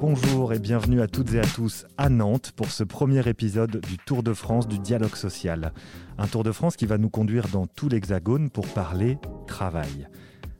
[0.00, 3.96] Bonjour et bienvenue à toutes et à tous à Nantes pour ce premier épisode du
[3.96, 5.72] Tour de France du dialogue social.
[6.18, 10.08] Un Tour de France qui va nous conduire dans tout l'Hexagone pour parler travail.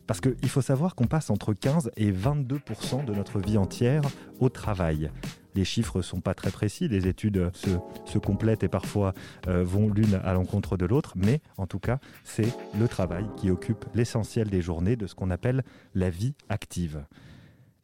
[0.06, 4.02] Parce qu'il faut savoir qu'on passe entre 15 et 22% de notre vie entière
[4.40, 5.10] au travail.
[5.54, 9.14] Les chiffres ne sont pas très précis, les études se, complètent et parfois
[9.46, 13.50] euh, vont l'une à l'encontre de l'autre, mais en tout cas, c'est le travail qui
[13.50, 15.62] occupe l'essentiel des journées de ce qu'on appelle
[15.94, 17.04] la vie active.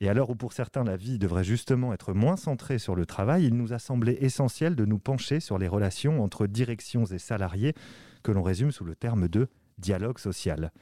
[0.01, 3.05] Et à l'heure où pour certains la vie devrait justement être moins centrée sur le
[3.05, 7.19] travail, il nous a semblé essentiel de nous pencher sur les relations entre directions et
[7.19, 7.75] salariés,
[8.23, 9.49] que l'on résume sous le terme de
[9.79, 10.73] dialogue social.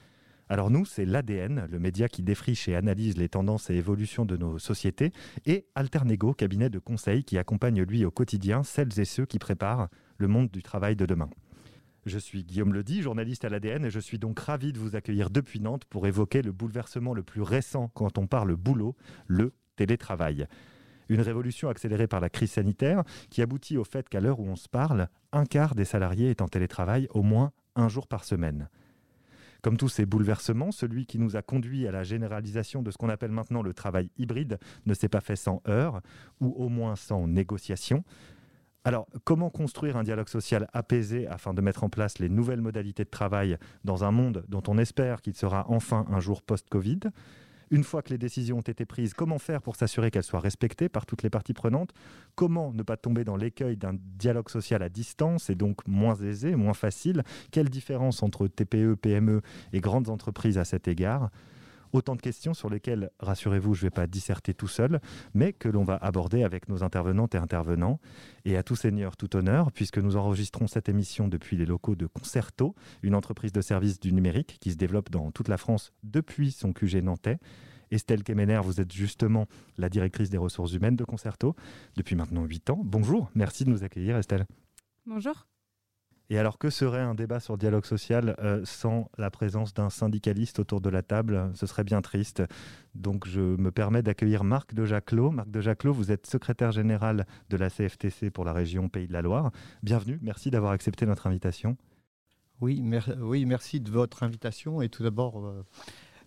[0.51, 4.37] Alors nous, c'est l'ADN, le média qui défriche et analyse les tendances et évolutions de
[4.37, 5.12] nos sociétés,
[5.45, 9.89] et Alternego, cabinet de conseil qui accompagne lui au quotidien celles et ceux qui préparent
[10.16, 11.29] le monde du travail de demain.
[12.06, 15.29] Je suis Guillaume Ledy, journaliste à l'ADN, et je suis donc ravi de vous accueillir
[15.29, 20.47] depuis Nantes pour évoquer le bouleversement le plus récent quand on parle boulot, le télétravail.
[21.11, 24.56] Une révolution accélérée par la crise sanitaire qui aboutit au fait qu'à l'heure où on
[24.56, 28.69] se parle, un quart des salariés est en télétravail au moins un jour par semaine.
[29.62, 33.09] Comme tous ces bouleversements, celui qui nous a conduit à la généralisation de ce qu'on
[33.09, 36.00] appelle maintenant le travail hybride ne s'est pas fait sans heurts,
[36.41, 38.05] ou au moins sans négociation.
[38.84, 43.05] Alors, comment construire un dialogue social apaisé afin de mettre en place les nouvelles modalités
[43.05, 47.00] de travail dans un monde dont on espère qu'il sera enfin un jour post-Covid?
[47.70, 50.88] Une fois que les décisions ont été prises, comment faire pour s'assurer qu'elles soient respectées
[50.88, 51.92] par toutes les parties prenantes?
[52.34, 56.55] Comment ne pas tomber dans l'écueil d'un dialogue social à distance et donc moins aisé,
[56.56, 57.22] moins facile?
[57.50, 61.30] Quelle différence entre TPE, PME et grandes entreprises à cet égard?
[61.92, 65.00] Autant de questions sur lesquelles, rassurez-vous, je ne vais pas disserter tout seul,
[65.34, 68.00] mais que l'on va aborder avec nos intervenantes et intervenants.
[68.44, 72.06] Et à tout seigneur, tout honneur, puisque nous enregistrons cette émission depuis les locaux de
[72.06, 76.53] Concerto, une entreprise de services du numérique qui se développe dans toute la France depuis
[76.53, 77.39] son QG nantais.
[77.91, 79.47] Estelle Kemener, vous êtes justement
[79.78, 81.56] la directrice des ressources humaines de Concerto
[81.97, 82.81] depuis maintenant 8 ans.
[82.84, 84.47] Bonjour, merci de nous accueillir Estelle.
[85.06, 85.47] Bonjour.
[86.31, 89.89] Et alors, que serait un débat sur le dialogue social euh, sans la présence d'un
[89.89, 91.50] syndicaliste autour de la table?
[91.55, 92.43] Ce serait bien triste.
[92.94, 95.31] Donc, je me permets d'accueillir Marc de Jaclot.
[95.31, 99.15] Marc de Jaclot, vous êtes secrétaire général de la CFTC pour la région Pays de
[99.15, 99.53] la Loire.
[99.83, 101.78] Bienvenue, merci d'avoir accepté notre invitation.
[102.61, 102.83] Oui,
[103.21, 104.83] oui, merci de votre invitation.
[104.83, 105.65] Et tout d'abord, euh,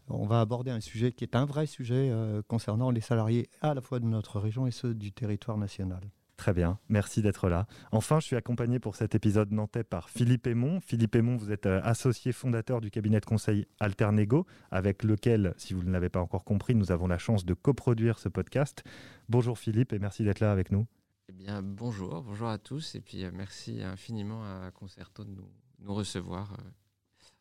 [0.07, 3.75] on va aborder un sujet qui est un vrai sujet euh, concernant les salariés à
[3.75, 6.01] la fois de notre région et ceux du territoire national.
[6.41, 7.67] Très bien, merci d'être là.
[7.91, 10.79] Enfin, je suis accompagné pour cet épisode nantais par Philippe Aymon.
[10.81, 15.75] Philippe Aymon, vous êtes euh, associé fondateur du cabinet de conseil Alternego, avec lequel, si
[15.75, 18.83] vous ne l'avez pas encore compris, nous avons la chance de coproduire ce podcast.
[19.29, 20.87] Bonjour Philippe et merci d'être là avec nous.
[21.29, 25.47] Eh bien, bonjour, bonjour à tous et puis euh, merci infiniment à Concerto de nous,
[25.77, 26.63] nous recevoir euh,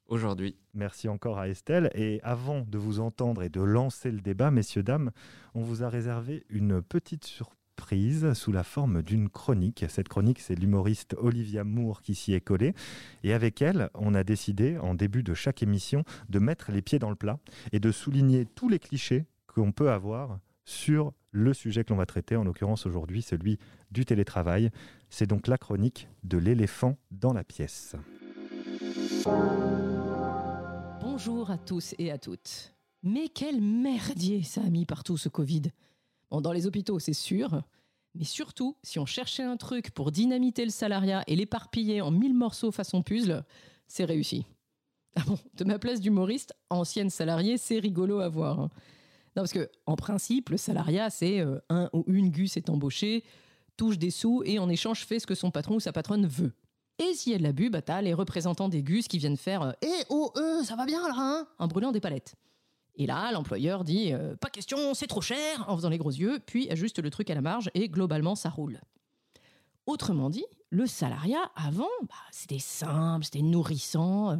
[0.09, 0.59] aujourd'hui.
[0.75, 1.91] Merci encore à Estelle.
[1.94, 5.11] Et avant de vous entendre et de lancer le débat, messieurs, dames,
[5.55, 7.59] on vous a réservé une petite surprise
[8.34, 9.84] sous la forme d'une chronique.
[9.88, 12.74] Cette chronique, c'est l'humoriste Olivia Moore qui s'y est collée.
[13.24, 16.98] Et avec elle, on a décidé, en début de chaque émission, de mettre les pieds
[16.98, 17.38] dans le plat
[17.72, 22.06] et de souligner tous les clichés qu'on peut avoir sur le sujet que l'on va
[22.06, 23.58] traiter, en l'occurrence aujourd'hui celui
[23.90, 24.70] du télétravail.
[25.08, 27.96] C'est donc la chronique de l'éléphant dans la pièce.
[31.00, 32.74] Bonjour à tous et à toutes.
[33.02, 35.62] Mais quel merdier ça a mis partout ce Covid
[36.30, 37.62] dans les hôpitaux, c'est sûr.
[38.14, 42.34] Mais surtout, si on cherchait un truc pour dynamiter le salariat et l'éparpiller en mille
[42.34, 43.44] morceaux façon puzzle,
[43.86, 44.46] c'est réussi.
[45.16, 45.22] Ah
[45.54, 48.60] de ma place d'humoriste, ancienne salariée, c'est rigolo à voir.
[48.60, 48.70] Hein.
[49.36, 53.24] Non, parce que, en principe, le salariat, c'est euh, un ou une gus est embauché,
[53.76, 56.52] touche des sous et en échange fait ce que son patron ou sa patronne veut.
[56.98, 59.74] Et s'il y a de l'abus, bah t'as les représentants des gus qui viennent faire
[59.82, 61.46] Eh oh, euh, ça va bien là, hein?
[61.58, 62.34] En brûlant des palettes.
[63.00, 66.38] Et là, l'employeur dit euh, Pas question, c'est trop cher en faisant les gros yeux,
[66.44, 68.78] puis ajuste le truc à la marge et globalement, ça roule.
[69.87, 74.37] Autrement dit, le salariat, avant, bah, c'était simple, c'était nourrissant, euh,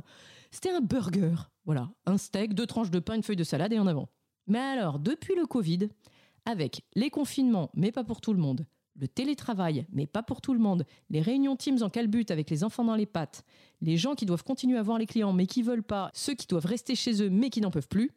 [0.51, 1.37] c'était un burger.
[1.65, 4.11] Voilà, un steak, deux tranches de pain, une feuille de salade et en avant.
[4.47, 5.89] Mais alors, depuis le Covid,
[6.45, 10.53] avec les confinements, mais pas pour tout le monde, le télétravail, mais pas pour tout
[10.53, 13.43] le monde, les réunions Teams en calbute avec les enfants dans les pattes,
[13.81, 16.47] les gens qui doivent continuer à voir les clients mais qui veulent pas, ceux qui
[16.47, 18.11] doivent rester chez eux mais qui n'en peuvent plus,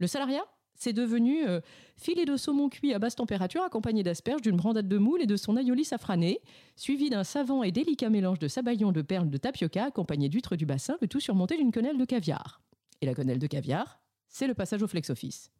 [0.00, 0.44] le salariat,
[0.74, 1.60] c'est devenu euh,
[1.98, 5.36] filet de saumon cuit à basse température accompagné d'asperges, d'une brandade de moule et de
[5.36, 6.40] son aïoli safrané,
[6.74, 10.64] suivi d'un savant et délicat mélange de sabayon de perles de tapioca accompagné d'huîtres du
[10.64, 12.62] bassin, le tout surmonté d'une quenelle de caviar.
[13.02, 15.50] Et la quenelle de caviar, c'est le passage au flex office.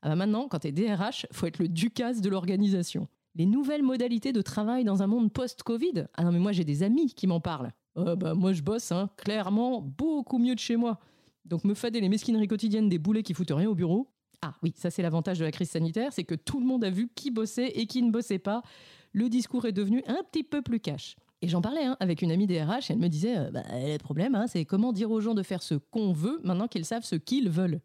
[0.00, 3.08] Ah bah maintenant, quand t'es DRH, faut être le ducasse de l'organisation.
[3.34, 6.06] Les nouvelles modalités de travail dans un monde post-Covid?
[6.14, 7.72] Ah non mais moi j'ai des amis qui m'en parlent.
[7.94, 10.98] Oh bah moi je bosse, hein, clairement, beaucoup mieux de chez moi.
[11.44, 14.08] Donc me fader les mesquineries quotidiennes des boulets qui foutent rien au bureau.
[14.42, 16.90] Ah oui, ça c'est l'avantage de la crise sanitaire, c'est que tout le monde a
[16.90, 18.62] vu qui bossait et qui ne bossait pas.
[19.12, 21.16] Le discours est devenu un petit peu plus cash.
[21.42, 23.62] Et j'en parlais hein, avec une amie des RH et elle me disait euh, bah,
[23.70, 26.84] le problème, hein, c'est comment dire aux gens de faire ce qu'on veut maintenant qu'ils
[26.84, 27.80] savent ce qu'ils veulent.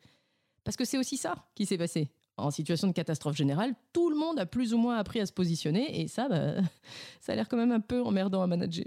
[0.63, 2.09] Parce que c'est aussi ça qui s'est passé.
[2.37, 5.33] En situation de catastrophe générale, tout le monde a plus ou moins appris à se
[5.33, 6.61] positionner et ça, bah,
[7.21, 8.85] ça a l'air quand même un peu emmerdant à manager.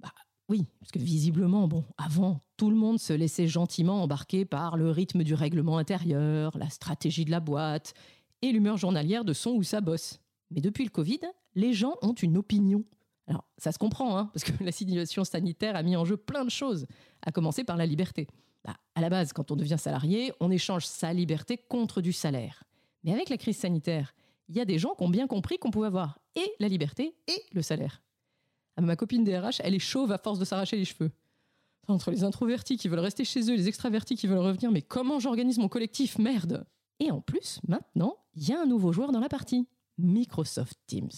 [0.00, 0.12] Bah,
[0.48, 4.90] oui, parce que visiblement, bon, avant, tout le monde se laissait gentiment embarquer par le
[4.90, 7.94] rythme du règlement intérieur, la stratégie de la boîte
[8.42, 10.20] et l'humeur journalière de son ou sa bosse.
[10.50, 11.20] Mais depuis le Covid,
[11.54, 12.84] les gens ont une opinion
[13.28, 16.44] alors, ça se comprend, hein, parce que la situation sanitaire a mis en jeu plein
[16.44, 16.86] de choses,
[17.22, 18.26] à commencer par la liberté.
[18.64, 22.64] Bah, à la base, quand on devient salarié, on échange sa liberté contre du salaire.
[23.04, 24.14] Mais avec la crise sanitaire,
[24.48, 27.14] il y a des gens qui ont bien compris qu'on pouvait avoir et la liberté
[27.26, 28.02] et le salaire.
[28.76, 31.10] Ah, ma copine DRH, elle est chauve à force de s'arracher les cheveux.
[31.88, 35.18] Entre les introvertis qui veulent rester chez eux, les extravertis qui veulent revenir, mais comment
[35.18, 36.66] j'organise mon collectif Merde
[37.00, 41.10] Et en plus, maintenant, il y a un nouveau joueur dans la partie Microsoft Teams.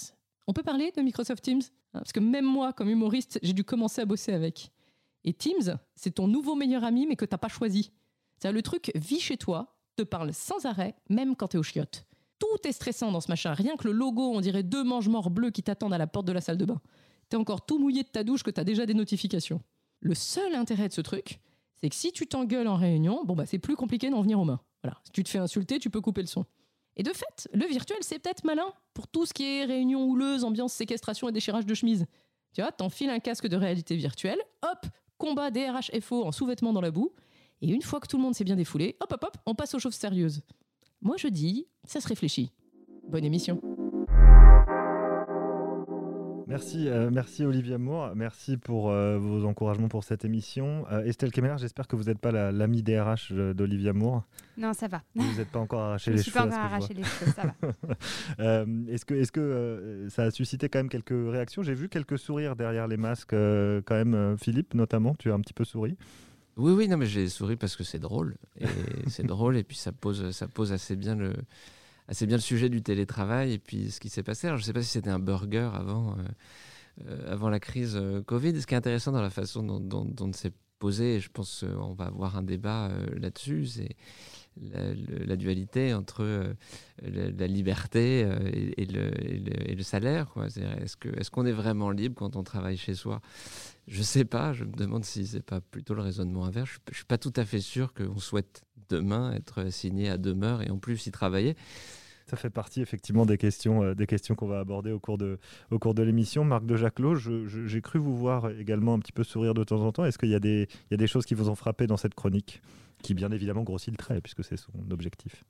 [0.46, 1.62] On peut parler de Microsoft Teams?
[1.92, 4.70] Hein, parce que même moi, comme humoriste, j'ai dû commencer à bosser avec.
[5.24, 7.90] Et Teams, c'est ton nouveau meilleur ami, mais que t'as pas choisi.
[8.38, 12.06] C'est le truc vit chez toi, te parle sans arrêt, même quand t'es au chiottes.
[12.38, 13.52] Tout est stressant dans ce machin.
[13.52, 16.32] Rien que le logo, on dirait deux mange-morts bleus qui t'attendent à la porte de
[16.32, 16.80] la salle de bain.
[17.28, 19.60] T'es encore tout mouillé de ta douche que t'as déjà des notifications.
[20.00, 21.40] Le seul intérêt de ce truc,
[21.76, 24.44] c'est que si tu t'engueules en réunion, bon bah c'est plus compliqué d'en venir aux
[24.44, 24.60] mains.
[24.82, 24.98] Voilà.
[25.04, 26.44] Si tu te fais insulter, tu peux couper le son.
[26.96, 30.44] Et de fait, le virtuel, c'est peut-être malin pour tout ce qui est réunion houleuse,
[30.44, 32.06] ambiance séquestration et déchirage de chemise.
[32.52, 34.86] Tu vois, t'enfiles un casque de réalité virtuelle, hop,
[35.18, 37.12] combat DRH FO en sous-vêtements dans la boue,
[37.62, 39.74] et une fois que tout le monde s'est bien défoulé, hop hop hop, on passe
[39.74, 40.42] aux choses sérieuses.
[41.00, 42.50] Moi je dis, ça se réfléchit.
[43.08, 43.60] Bonne émission.
[46.50, 48.16] Merci, euh, merci Olivier Moore.
[48.16, 50.84] Merci pour euh, vos encouragements pour cette émission.
[50.90, 54.24] Euh, Estelle Kemeler, j'espère que vous n'êtes pas l'amie DRH d'Olivier Moore.
[54.58, 55.00] Non, ça va.
[55.14, 56.40] Vous n'êtes pas encore arraché les cheveux.
[56.40, 58.64] Je ne suis pas encore arraché les cheveux, ça va.
[58.92, 61.62] est-ce que, est que ça a suscité quand même quelques réactions?
[61.62, 64.36] J'ai vu quelques sourires derrière les masques, quand même.
[64.36, 65.96] Philippe, notamment, tu as un petit peu souri.
[66.56, 68.34] Oui, oui, non, mais j'ai souri parce que c'est drôle.
[68.58, 68.66] Et
[69.06, 71.32] c'est drôle, et puis ça pose, ça pose assez bien le
[72.12, 74.48] c'est bien le sujet du télétravail et puis ce qui s'est passé.
[74.48, 76.22] je ne sais pas si c'était un burger avant, euh,
[77.06, 78.60] euh, avant la crise euh, Covid.
[78.60, 81.92] Ce qui est intéressant dans la façon dont, dont, c'est posé, et je pense qu'on
[81.92, 83.96] va avoir un débat là-dessus, c'est
[84.62, 86.54] la, dualité entre
[87.02, 88.20] la, liberté
[88.78, 90.32] et, le, salaire.
[90.46, 93.20] Est-ce qu'on est, qu'on est vraiment libre quand on travaille chez soi?
[93.88, 94.54] Je ne sais pas.
[94.54, 96.70] Je me demande si c'est pas plutôt le raisonnement inverse.
[96.86, 100.62] Je ne suis pas tout à fait sûr qu'on souhaite demain être signé à demeure
[100.62, 101.56] et en plus y travailler.
[102.30, 105.40] Ça fait partie effectivement des questions, euh, des questions qu'on va aborder au cours de,
[105.72, 106.44] au cours de l'émission.
[106.44, 109.90] Marc de Jacquelot, j'ai cru vous voir également un petit peu sourire de temps en
[109.90, 110.04] temps.
[110.04, 112.14] Est-ce qu'il y, a des, y a des choses qui vous ont frappé dans cette
[112.14, 112.62] chronique,
[113.02, 115.42] qui bien évidemment grossit le trait, puisque c'est son objectif?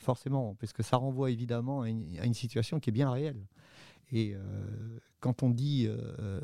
[0.00, 3.46] Forcément, parce que ça renvoie évidemment à une, situation qui est bien réelle.
[4.10, 4.40] Et euh,
[5.20, 6.40] quand on dit euh,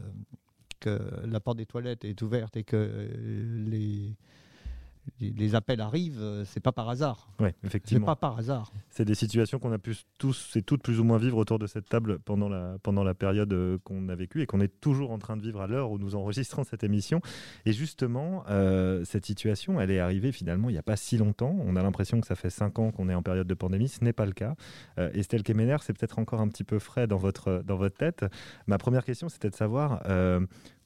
[0.79, 3.11] que la porte des toilettes est ouverte et que
[3.67, 4.15] les
[5.21, 7.31] les appels arrivent, euh, c'est pas par hasard.
[7.41, 8.05] Oui, effectivement.
[8.05, 8.73] C'est pas par hasard.
[8.91, 11.67] C'est des situations qu'on a pu tous et toutes plus ou moins vivre autour de
[11.67, 15.11] cette table pendant la, pendant la période euh, qu'on a vécue et qu'on est toujours
[15.11, 17.21] en train de vivre à l'heure où nous enregistrons cette émission.
[17.65, 21.57] Et justement, euh, cette situation, elle est arrivée finalement il n'y a pas si longtemps.
[21.61, 23.89] On a l'impression que ça fait cinq ans qu'on est en période de pandémie.
[23.89, 24.55] Ce n'est pas le cas.
[24.97, 28.25] Estelle Kemener, c'est peut-être encore un petit peu frais dans votre, dans votre tête.
[28.67, 30.03] Ma première question, c'était de savoir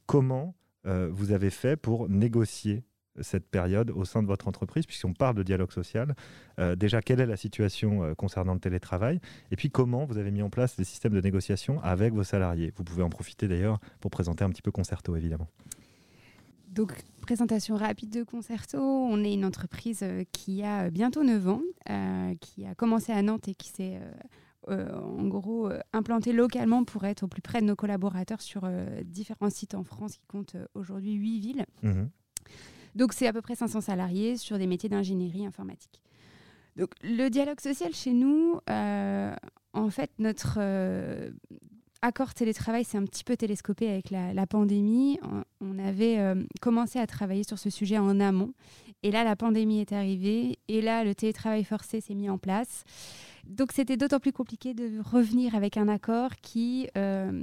[0.07, 0.55] comment
[0.85, 2.85] vous avez fait pour négocier
[3.21, 6.15] cette période au sein de votre entreprise, puisqu'on parle de dialogue social.
[6.59, 9.21] Euh, déjà, quelle est la situation euh, concernant le télétravail?
[9.51, 12.73] Et puis, comment vous avez mis en place des systèmes de négociation avec vos salariés?
[12.77, 15.49] Vous pouvez en profiter d'ailleurs pour présenter un petit peu Concerto, évidemment.
[16.69, 18.79] Donc, présentation rapide de Concerto.
[18.79, 21.63] On est une entreprise euh, qui a bientôt 9 ans,
[22.41, 24.01] qui a commencé à Nantes et qui s'est
[24.69, 28.71] en gros implantée localement pour être au plus près de nos collaborateurs sur
[29.05, 31.67] différents sites en France qui comptent aujourd'hui 8 villes.
[31.83, 32.05] Mmh
[32.95, 36.01] donc c'est à peu près 500 salariés sur des métiers d'ingénierie informatique.
[36.77, 39.35] Donc le dialogue social chez nous, euh,
[39.73, 41.31] en fait, notre euh,
[42.03, 45.19] accord télétravail s'est un petit peu télescopé avec la, pandémie.
[45.61, 48.53] On, avait euh, commencé à travailler sur ce sujet en amont.
[49.03, 50.59] Et là, la pandémie est arrivée.
[50.69, 52.85] Et là, le télétravail forcé s'est mis en place.
[53.47, 57.43] Donc c'était d'autant plus compliqué de revenir avec un accord qui euh,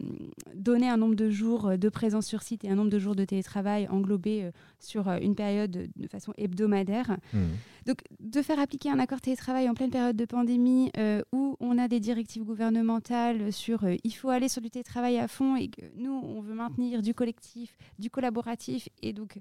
[0.56, 3.26] donnait un nombre de jours de présence sur site et un nombre de jours de
[3.26, 7.18] télétravail englobé euh, sur euh, une période de façon hebdomadaire.
[7.34, 7.40] Mmh.
[7.86, 10.92] Donc de faire appliquer un accord télétravail en pleine période de pandémie
[11.32, 15.56] où on a des directives gouvernementales sur il faut aller sur du télétravail à fond
[15.56, 19.40] et que nous on veut maintenir du collectif, du collaboratif et donc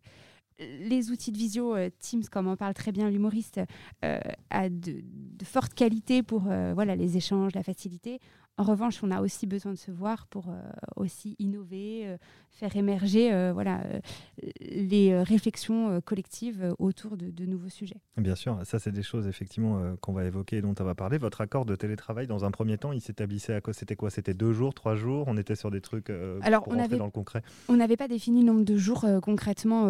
[0.59, 3.61] les outils de visio, Teams, comme en parle très bien l'humoriste,
[4.03, 5.03] a de,
[5.45, 6.43] fortes qualités pour
[6.75, 8.21] voilà, les échanges, la facilité.
[8.59, 10.55] En revanche, on a aussi besoin de se voir pour euh,
[10.97, 12.17] aussi innover, euh,
[12.51, 13.83] faire émerger euh, voilà,
[14.63, 18.01] les réflexions collectives autour de, nouveaux sujets.
[18.17, 21.19] Bien sûr, ça c'est des choses effectivement qu'on va évoquer et dont on va parler.
[21.19, 23.75] Votre accord de télétravail, dans un premier temps, il s'établissait à quoi?
[23.75, 24.09] C'était quoi?
[24.09, 25.25] C'était deux jours, trois jours?
[25.29, 26.09] On était sur des trucs
[26.41, 29.05] Alors, pour on avait, dans le concret On n'avait pas défini le nombre de jours
[29.23, 29.85] concrètement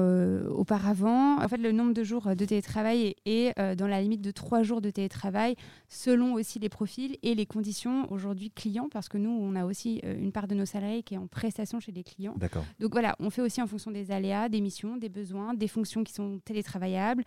[0.48, 1.40] auparavant.
[1.40, 4.80] En fait, le nombre de jours de télétravail est, dans la limite de trois jours
[4.80, 5.54] de télétravail,
[5.88, 10.00] selon aussi les profils et les conditions aujourd'hui clients parce que nous, on a aussi
[10.04, 12.34] euh, une part de nos salariés qui est en prestation chez les clients.
[12.36, 12.64] D'accord.
[12.80, 16.02] Donc voilà, on fait aussi en fonction des aléas, des missions, des besoins, des fonctions
[16.02, 17.22] qui sont télétravaillables.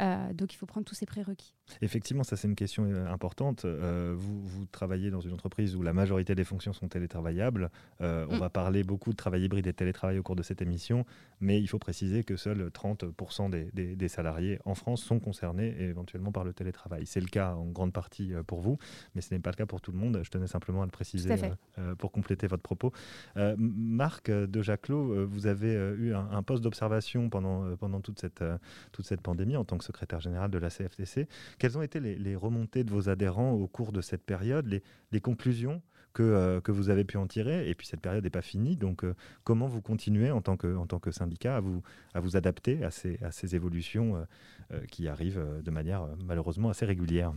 [0.00, 1.54] Euh, donc il faut prendre tous ces prérequis.
[1.80, 3.64] Effectivement, ça c'est une question euh, importante.
[3.64, 7.70] vous, vous, travaillez dans une entreprise où la majorité des fonctions sont télétravaillables.
[8.00, 8.38] On mm.
[8.38, 11.04] va parler beaucoup de travail hybride et de télétravail au cours de cette émission,
[11.40, 16.32] mais il faut préciser que seuls 30% des, des, salariés en France sont concernés éventuellement
[16.32, 17.06] par le télétravail.
[17.06, 18.78] C'est le cas en grande partie pour vous,
[19.14, 20.20] mais ce n'est pas le cas pour tout le monde.
[20.22, 22.92] Je tenais simplement à le préciser euh, euh, pour compléter votre propos.
[23.36, 28.44] Euh, Marc de Jaclot, vous avez eu un, poste d'observation pendant, pendant toute, cette,
[28.92, 31.28] toute cette pandémie en tant que secrétaire général de la CFTC.
[31.58, 35.82] Quelles ont été les, remontées de vos adhérents au cours de cette période, les, conclusions
[36.12, 37.68] que, que, vous avez pu en tirer.
[37.68, 38.76] Et puis cette période n'est pas finie.
[38.76, 39.04] Donc
[39.44, 41.82] comment vous continuez en tant que, en tant que syndicat à vous,
[42.14, 44.26] à vous adapter à ces, à ces évolutions
[44.90, 47.32] qui arrivent de manière malheureusement assez régulière?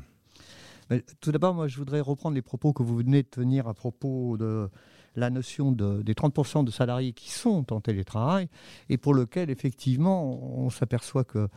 [1.20, 4.38] Tout d'abord, moi, je voudrais reprendre les propos que vous venez de tenir à propos
[4.38, 4.70] de
[5.16, 8.48] la notion des 30% de salariés qui sont en télétravail
[8.88, 11.50] et pour lequel, effectivement, on s'aperçoit que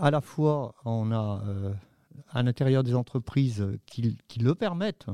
[0.00, 1.72] à la fois, on a euh,
[2.30, 5.06] à l'intérieur des entreprises qui, le permettent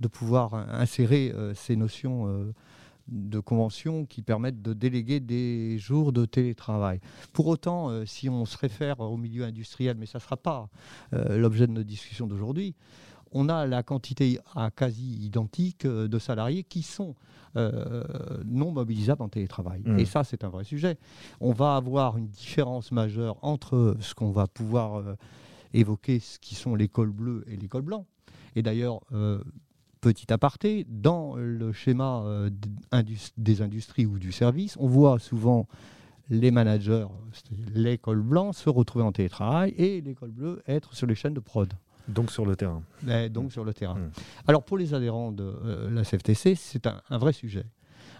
[0.00, 2.52] de pouvoir insérer euh, ces notions euh,
[3.08, 7.00] de conventions qui permettent de déléguer des jours de télétravail.
[7.32, 10.68] Pour autant, si on se réfère au milieu industriel, mais ça ne sera pas
[11.12, 12.74] l'objet de notre discussion d'aujourd'hui,
[13.32, 17.14] on a la quantité à quasi identique euh, de salariés qui sont
[18.44, 19.82] non mobilisables en télétravail.
[19.84, 19.98] Mmh.
[19.98, 20.96] Et ça, c'est un vrai sujet.
[21.40, 25.02] On va avoir une différence majeure entre ce qu'on va pouvoir
[25.74, 28.06] évoquer, ce qui sont l'école bleue et l'école blanc.
[28.54, 29.00] Et d'ailleurs,
[30.00, 32.50] petit aparté, dans le schéma euh,
[33.36, 35.66] des industries ou du service, on voit souvent
[36.30, 37.06] les managers,
[37.74, 41.72] l'école blanche, se retrouver en télétravail et l'école bleue être sur les chaînes de prod.
[42.08, 42.82] Donc sur le terrain.
[43.30, 43.98] donc sur le terrain.
[43.98, 44.10] Mmh.
[44.46, 47.64] Alors pour les adhérents de euh, la CFTC, c'est un, vrai sujet.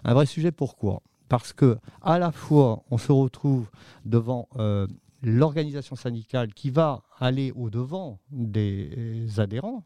[0.03, 1.01] Un vrai sujet pourquoi?
[1.27, 3.69] Parce que à la fois on se retrouve
[4.05, 4.87] devant euh,
[5.21, 9.83] l'organisation syndicale qui va aller au-devant des adhérents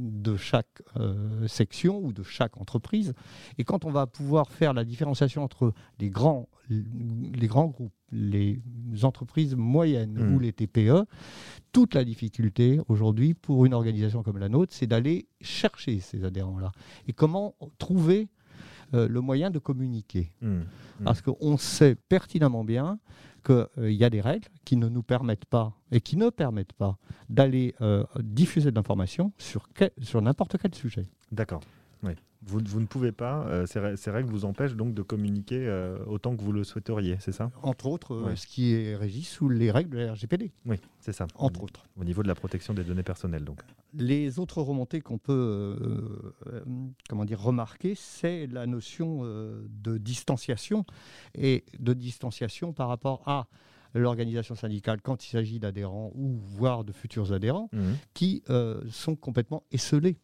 [0.00, 3.14] de chaque euh, section ou de chaque entreprise.
[3.58, 8.60] Et quand on va pouvoir faire la différenciation entre les grands, les grands groupes, les
[9.02, 10.42] entreprises moyennes ou mmh.
[10.42, 11.04] les TPE,
[11.72, 16.72] toute la difficulté aujourd'hui pour une organisation comme la nôtre, c'est d'aller chercher ces adhérents-là.
[17.06, 18.28] Et comment trouver
[18.94, 20.32] euh, le moyen de communiquer?
[20.40, 20.48] Mmh.
[20.48, 20.64] Mmh.
[21.04, 22.98] Parce qu'on sait pertinemment bien
[23.42, 26.96] qu'il y a des règles qui ne nous permettent pas et qui ne permettent pas
[27.28, 29.68] d'aller euh, diffuser de l'information sur,
[30.00, 31.06] sur n'importe quel sujet.
[31.32, 31.62] D'accord.
[32.42, 36.34] Vous, vous, ne pouvez pas, euh, ces, règles vous empêchent donc de communiquer euh, autant
[36.34, 37.50] que vous le souhaiteriez, c'est ça?
[37.62, 40.50] Entre autres, euh, ce qui est régi sous les règles de la RGPD.
[40.64, 41.26] Oui, c'est ça.
[41.34, 41.84] Entre autres.
[41.98, 43.60] Au niveau de la protection des données personnelles, donc.
[43.92, 45.76] Les autres remontées qu'on peut
[47.08, 50.84] comment dire, remarquer, c'est la notion de distanciation
[51.34, 53.48] et de distanciation par rapport à
[53.94, 57.80] l'organisation syndicale quand il s'agit d'adhérents ou voire de futurs adhérents mmh.
[58.14, 58.44] qui
[58.90, 60.18] sont complètement esselés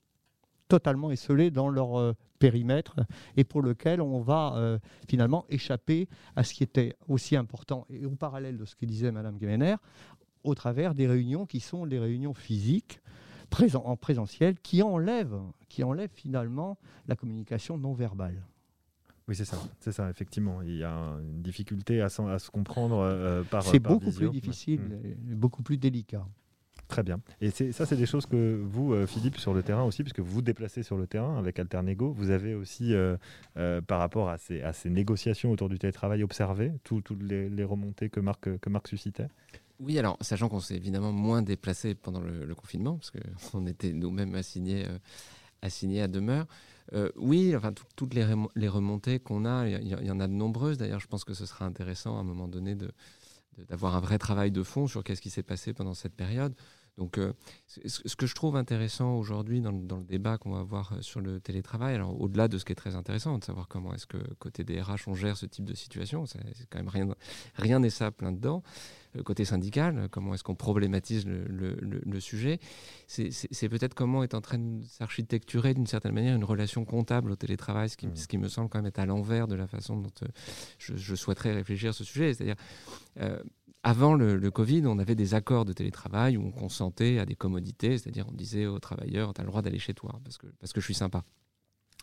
[0.68, 2.96] totalement esselés dans leur euh, périmètre
[3.36, 8.04] et pour lequel on va euh, finalement échapper à ce qui était aussi important et
[8.06, 9.76] au parallèle de ce que disait Madame Gemener,
[10.44, 13.00] au travers des réunions qui sont des réunions physiques
[13.50, 18.42] présent, en présentiel qui enlèvent, qui enlèvent finalement la communication non verbale.
[19.28, 20.62] Oui, c'est ça, c'est ça, effectivement.
[20.62, 23.64] Il y a une difficulté à, à se comprendre euh, par.
[23.64, 25.06] C'est beaucoup plus difficile, mmh.
[25.06, 26.24] et beaucoup plus délicat.
[26.88, 27.20] Très bien.
[27.40, 30.30] Et ça, c'est des choses que vous, euh, Philippe, sur le terrain aussi, puisque vous
[30.30, 33.16] vous déplacez sur le terrain avec Alternego, vous avez aussi, euh,
[33.56, 38.48] euh, par rapport à ces, négociations autour du télétravail, observé toutes les, remontées que Marc,
[38.86, 39.26] suscitait?
[39.80, 44.36] Oui, alors, sachant qu'on s'est évidemment moins déplacé pendant le, confinement, parce qu'on était nous-mêmes
[44.36, 44.86] assignés,
[45.62, 46.46] à demeure.
[47.16, 50.78] oui, enfin, toutes les, remontées qu'on a, il y, en a de nombreuses.
[50.78, 52.76] D'ailleurs, je pense que ce sera intéressant à un moment donné
[53.68, 56.54] d'avoir un vrai travail de fond sur qu'est-ce qui s'est passé pendant cette période.
[56.98, 57.34] Donc, euh,
[57.66, 61.40] ce que je trouve intéressant aujourd'hui dans, le débat qu'on va avoir euh, sur le
[61.40, 64.64] télétravail, alors au-delà de ce qui est très intéressant, de savoir comment est-ce que côté
[64.64, 67.08] des RH on gère ce type de situation, c'est quand même rien,
[67.54, 68.62] rien n'est ça plein dedans.
[69.14, 72.60] Euh, côté syndical, comment est-ce qu'on problématise le, sujet,
[73.06, 77.36] c'est peut-être comment est en train de s'architecturer d'une certaine manière une relation comptable au
[77.36, 78.16] télétravail, ce qui, mmh.
[78.16, 80.10] ce qui me semble quand même être à l'envers de la façon dont
[80.78, 82.32] je, souhaiterais réfléchir à ce sujet.
[82.32, 82.56] C'est-à-dire,
[83.86, 87.98] avant le, Covid, on avait des accords de télétravail où on consentait à des commodités,
[87.98, 90.72] c'est-à-dire on disait aux travailleurs, tu as le droit d'aller chez toi parce que, parce
[90.72, 91.22] que je suis sympa.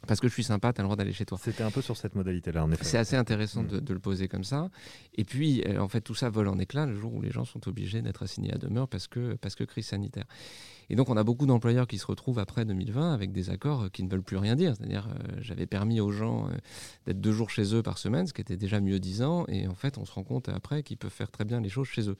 [0.07, 1.37] Parce que je suis sympa, tu as le droit d'aller chez toi.
[1.41, 2.83] C'était un peu sur cette modalité-là, en effet.
[2.83, 3.79] C'est assez intéressant mm.
[3.79, 4.69] de, le poser comme ça.
[5.15, 7.45] Et puis, euh, en fait, tout ça vole en éclat le jour où les gens
[7.45, 10.25] sont obligés d'être assignés à demeure parce que, parce que crise sanitaire.
[10.89, 14.03] Et donc, on a beaucoup d'employeurs qui se retrouvent après 2020 avec des accords qui
[14.03, 14.75] ne veulent plus rien dire.
[14.75, 16.51] C'est-à-dire, euh, j'avais permis aux gens euh,
[17.05, 19.45] d'être deux jours chez eux par semaine, ce qui était déjà mieux disant.
[19.47, 21.87] Et en fait, on se rend compte après qu'ils peuvent faire très bien les choses
[21.87, 22.17] chez eux.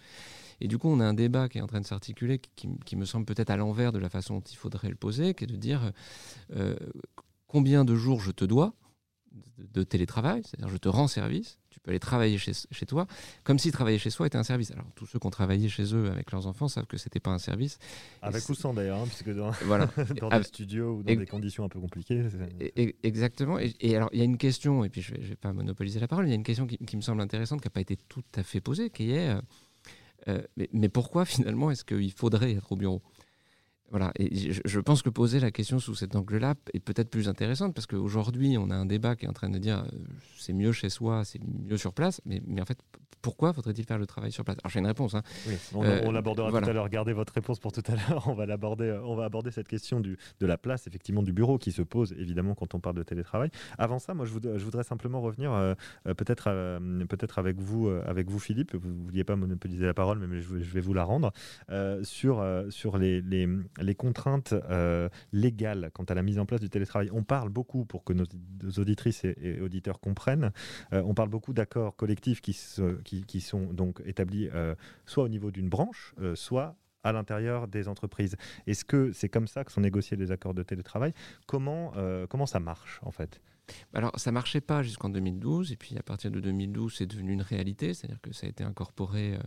[0.61, 3.05] Et du coup, on a un débat qui est en train de s'articuler, qui, me
[3.05, 5.55] semble peut-être à l'envers de la façon dont il faudrait le poser, qui est de
[5.55, 5.91] dire
[6.55, 6.75] euh,
[7.53, 8.73] combien de jours je te dois
[9.73, 13.05] de télétravail, c'est-à-dire je te rends service, tu peux aller travailler chez, chez, toi,
[13.43, 14.71] comme si travailler chez soi était un service.
[14.71, 17.29] Alors tous ceux qui ont travaillé chez eux avec leurs enfants savent que c'était pas
[17.29, 17.77] un service.
[18.23, 19.87] Avec ou sans d'ailleurs, hein, puisque dans, voilà.
[20.19, 22.25] dans des studios ou dans des conditions un peu compliquées.
[23.03, 23.59] exactement.
[23.59, 26.07] Et, alors il y a une question, et puis je vais, vais pas monopoliser la
[26.07, 28.23] parole, il y a une question qui, me semble intéressante, qui n'a pas été tout
[28.35, 29.41] à fait posée, qui est euh,
[30.27, 33.01] euh, mais, mais, pourquoi finalement est-ce qu'il faudrait être au bureau?
[33.93, 37.75] Voilà, et je pense que poser la question sous cet angle-là est peut-être plus intéressante
[37.75, 39.97] parce qu'aujourd'hui, on a un débat qui est en train de dire euh,
[40.35, 42.79] c'est mieux chez soi, c'est mieux sur place, mais, mais en fait,
[43.21, 44.57] pourquoi faudrait-il faire le travail sur place?
[44.63, 45.13] Alors j'ai une réponse.
[45.13, 45.21] Hein.
[45.47, 46.89] Oui, on, euh, l'abordera tout à l'heure.
[46.89, 48.23] Gardez votre réponse pour tout à l'heure.
[48.27, 48.85] On va l'aborder.
[48.85, 51.81] Euh, on va aborder cette question du, de la place, effectivement, du bureau qui se
[51.81, 53.49] pose évidemment quand on parle de télétravail.
[53.77, 55.51] Avant ça, moi, je voudrais, je voudrais simplement revenir
[56.03, 58.75] peut-être peut-être avec vous, avec vous, Philippe.
[58.75, 61.31] Vous ne vouliez pas monopoliser la parole, mais je, vais vous la rendre
[62.01, 63.47] sur sur les, les
[63.81, 67.09] les contraintes euh, légales quant à la mise en place du télétravail.
[67.11, 68.25] On parle beaucoup, pour que nos,
[68.77, 70.51] auditrices et, auditeurs comprennent,
[70.93, 74.75] euh, on parle beaucoup d'accords collectifs qui, sont donc établis euh,
[75.05, 78.35] soit au niveau d'une branche, soit à l'intérieur des entreprises.
[78.65, 81.13] Est-ce que c'est comme ça que sont négociés les accords de télétravail?
[81.47, 81.93] Comment,
[82.29, 83.41] comment ça marche en fait?
[83.93, 87.41] Alors, ça marchait pas jusqu'en 2012, et puis à partir de 2012, c'est devenu une
[87.41, 89.37] réalité, c'est-à-dire que ça a été incorporé euh,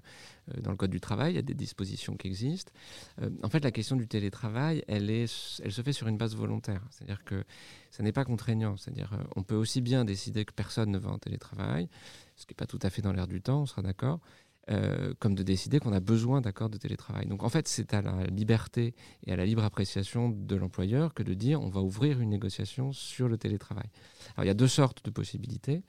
[0.55, 2.73] euh, dans le Code du travail, il y a des dispositions qui existent.
[3.21, 6.83] Euh, en fait, la question du télétravail, elle, elle se fait sur une base volontaire,
[6.91, 7.45] c'est-à-dire que
[7.91, 11.19] ça n'est pas contraignant, c'est-à-dire on peut aussi bien décider que personne ne va en
[11.19, 11.89] télétravail,
[12.37, 14.21] ce qui n'est pas tout à fait dans l'air du temps, on sera d'accord,
[14.69, 17.27] euh, comme de décider qu'on a besoin d'accords de télétravail.
[17.27, 21.23] Donc en fait, c'est à la liberté et à la libre appréciation de l'employeur que
[21.23, 23.89] de dire on va ouvrir une négociation sur le télétravail.
[24.35, 25.85] Alors il y a deux sortes de possibilités.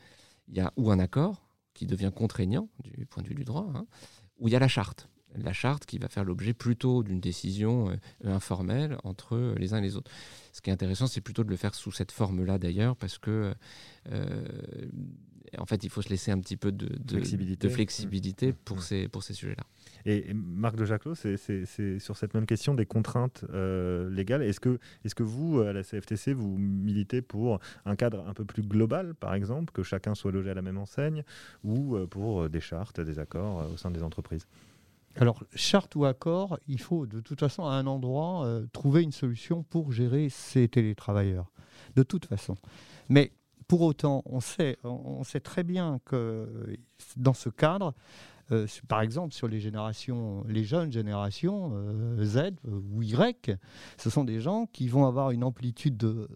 [0.48, 3.68] Il y a ou un accord qui devient contraignant du point de vue du droit,
[3.76, 3.86] hein,
[4.40, 5.10] ou il y a la charte.
[5.44, 9.82] La charte qui va faire l'objet plutôt d'une décision euh, informelle entre les uns et
[9.82, 10.12] les autres.
[10.52, 13.54] Ce qui est intéressant, c'est plutôt de le faire sous cette forme-là d'ailleurs, parce que
[14.12, 14.48] euh,
[15.58, 16.88] en fait, il faut se laisser un petit peu de,
[17.70, 19.64] flexibilité, pour, ces, pour ces sujets-là.
[20.06, 24.42] Et Marc de Jaclot, c'est sur cette même question des contraintes euh, légales.
[24.42, 28.46] Est-ce que, est que vous, à la CFTC, vous militez pour un cadre un peu
[28.46, 31.24] plus global, par exemple, que chacun soit logé à la même enseigne,
[31.64, 34.48] ou euh, pour euh, des chartes, des accords au sein des entreprises?
[35.18, 39.64] Alors, charte ou accord, il faut de toute façon à un endroit trouver une solution
[39.64, 41.52] pour gérer ces télétravailleurs.
[41.96, 42.56] De toute façon.
[43.10, 43.32] Mais
[43.68, 46.78] pour autant, on sait, on sait très bien que
[47.16, 47.94] dans ce cadre,
[48.52, 53.58] euh, par exemple, sur les générations, les jeunes générations euh, Z ou Y,
[53.98, 56.30] ce sont des gens qui vont avoir une amplitude de,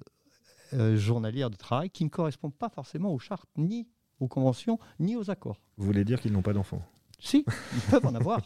[0.74, 3.88] euh, journalière de travail qui ne correspond pas forcément aux chartes, ni
[4.20, 5.62] aux conventions, ni aux accords.
[5.78, 6.84] Vous voulez dire qu'ils n'ont pas d'enfants?
[7.22, 8.42] Si, ils peuvent en avoir.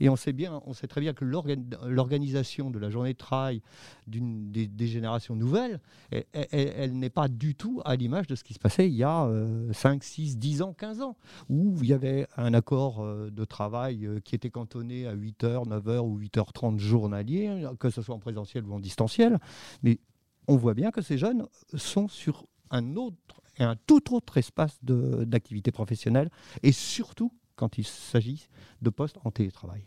[0.00, 3.62] Et on sait, bien, on sait très bien que l'organisation de la journée de travail
[4.06, 5.80] des, des, générations nouvelles,
[6.32, 9.28] elle, n'est pas du tout à l'image de ce qui se passait il y a
[9.72, 11.16] 5, 6, 10 ans, 15 ans,
[11.48, 15.68] où il y avait un accord euh, de travail euh, qui était cantonné à 8h,
[15.68, 19.38] 9h ou 8h30 journaliers, que ce soit en présentiel ou en distanciel.
[19.82, 19.98] Mais
[20.48, 24.78] on voit bien que ces jeunes sont sur un autre et un tout autre espace
[24.82, 26.30] d'activité professionnelle
[26.62, 28.48] et surtout quand il s'agit
[28.82, 29.82] de postes en télétravail.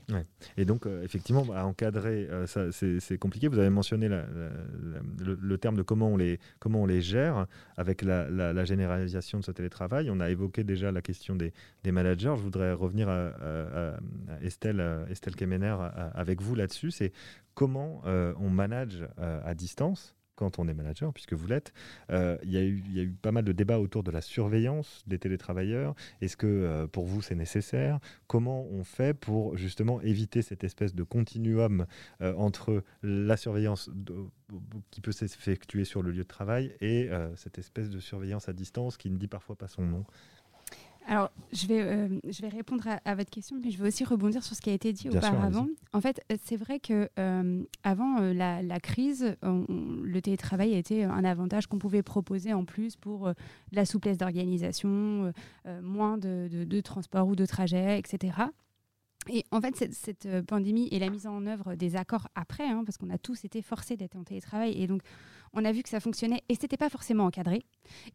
[0.58, 3.48] Et donc, euh, effectivement, à encadrer, euh, c'est compliqué.
[3.48, 7.46] Vous avez mentionné le, terme de comment on les, comment on les gère
[7.78, 10.10] avec la, généralisation de ce télétravail.
[10.10, 11.54] On a évoqué déjà la question des,
[11.86, 12.34] managers.
[12.38, 13.98] Je voudrais revenir à,
[14.42, 15.76] Estelle, Estelle Kemener
[16.14, 16.92] avec vous là-dessus.
[16.92, 17.14] C'est
[17.54, 21.74] comment euh, on manage à distance quand on est manager, puisque vous l'êtes.
[22.12, 25.96] Euh, il y, a eu pas mal de débats autour de la surveillance des télétravailleurs.
[26.22, 28.00] Est-ce que euh, pour vous c'est nécessaire?
[28.28, 31.86] Comment on fait pour justement éviter cette espèce de continuum
[32.22, 33.92] euh, entre la surveillance
[34.92, 38.98] qui peut s'effectuer sur le lieu de travail et cette espèce de surveillance à distance
[38.98, 40.06] qui ne dit parfois pas son nom?
[41.10, 44.44] Alors, je vais, euh, je vais répondre à, votre question, mais je vais aussi rebondir
[44.44, 45.68] sur ce qui a été dit auparavant.
[45.92, 51.66] en fait, euh, c'est vrai que euh, avant la, crise, le télétravail était un avantage
[51.66, 53.32] qu'on pouvait proposer en plus pour
[53.72, 55.34] la souplesse d'organisation,
[55.82, 58.34] moins de, de, transport ou de trajet, etc.
[59.32, 63.00] Et en fait, cette, pandémie et la mise en œuvre des accords après, hein, parce
[63.00, 65.02] qu'on a tous été forcés d'être en télétravail, et donc
[65.54, 67.64] on a vu que ça fonctionnait et c'était pas forcément encadré.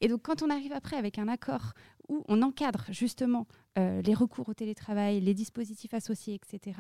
[0.01, 1.73] Et donc quand on arrive après avec un accord
[2.09, 6.79] où on encadre justement euh, les recours au télétravail, les dispositifs associés, etc.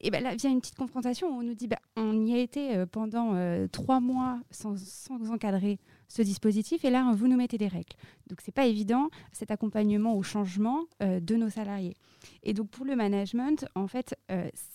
[0.00, 2.38] Et ben là vient une petite confrontation où on nous dit bah, on y a
[2.38, 7.36] été euh, pendant euh, trois mois sans, sans, encadrer ce dispositif et là vous nous
[7.36, 7.96] mettez des règles.
[8.28, 11.96] Donc c'est pas évident cet accompagnement au changement de nos salariés.
[12.42, 14.16] Et donc pour le management, en fait,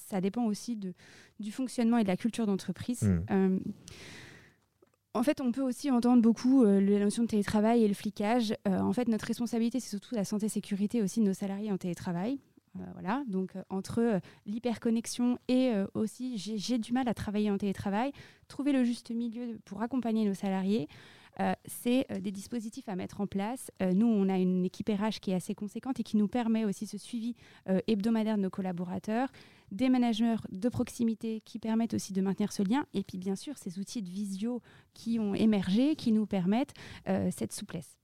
[0.08, 0.94] ça dépend aussi de,
[1.40, 3.04] du fonctionnement et de la culture d'entreprise.
[3.30, 3.60] Mmh.
[5.16, 8.54] En fait, on peut aussi entendre beaucoup euh, la notion de télétravail et le flicage.
[8.68, 11.72] Euh, en fait, notre responsabilité, c'est surtout la santé et sécurité aussi de nos salariés
[11.72, 12.38] en télétravail.
[12.78, 18.12] Euh, voilà, donc entre l'hyperconnexion et aussi j'ai du mal à travailler en télétravail,
[18.50, 20.90] trouver le juste milieu pour accompagner nos salariés,
[21.66, 23.72] c'est des dispositifs à mettre en place.
[23.94, 26.86] nous, on a une équipe RH qui est assez conséquente et qui nous permet aussi
[26.86, 27.36] ce suivi
[27.88, 29.30] hebdomadaire de nos collaborateurs
[29.76, 33.58] des managers de proximité qui permettent aussi de maintenir ce lien, et puis bien sûr
[33.58, 34.62] ces outils de visio
[34.94, 36.74] qui ont émergé, qui nous permettent
[37.08, 37.98] euh, cette souplesse.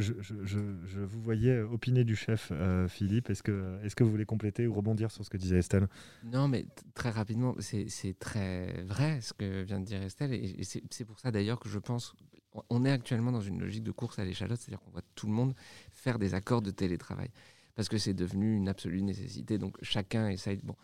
[0.00, 3.28] Je, vous voyais opiner du chef, euh, Philippe.
[3.28, 5.88] Est-ce que, est que vous voulez compléter ou rebondir sur ce que disait Estelle?
[6.24, 10.32] Non, mais très rapidement, c'est très vrai ce que vient de dire Estelle.
[10.32, 12.14] Et, c'est pour ça d'ailleurs que je pense
[12.68, 15.32] on est actuellement dans une logique de course à l'échalote, c'est-à-dire qu'on voit tout le
[15.32, 15.54] monde
[15.92, 17.30] faire des accords de télétravail.
[17.76, 19.58] Parce que c'est devenu une absolue nécessité.
[19.58, 20.60] Donc chacun essaye.
[20.64, 20.74] Bon,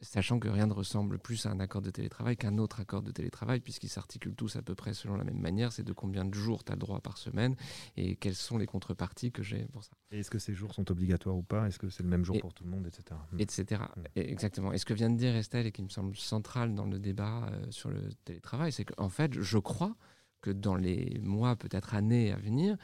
[0.00, 3.10] sachant que rien ne ressemble plus à un accord de télétravail qu'un autre accord de
[3.10, 5.72] télétravail, puisqu'ils s'articulent tous à peu près selon la même manière.
[5.72, 7.56] C'est de combien de jours tu as le droit par semaine
[7.96, 9.92] et quelles sont les contreparties que j'ai pour ça.
[10.10, 11.66] Est-ce que ces jours sont obligatoires ou pas?
[11.66, 13.20] Est-ce que c'est le même jour pour tout le monde, etc.
[13.32, 13.40] Hmm.
[13.40, 13.82] Etc.
[13.96, 14.02] Hmm.
[14.16, 14.72] Exactement.
[14.72, 17.48] Et ce que vient de dire Estelle et qui me semble central dans le débat
[17.50, 19.96] euh, sur le télétravail, c'est qu'en fait, je crois
[20.40, 22.76] que dans les mois, peut-être années à venir,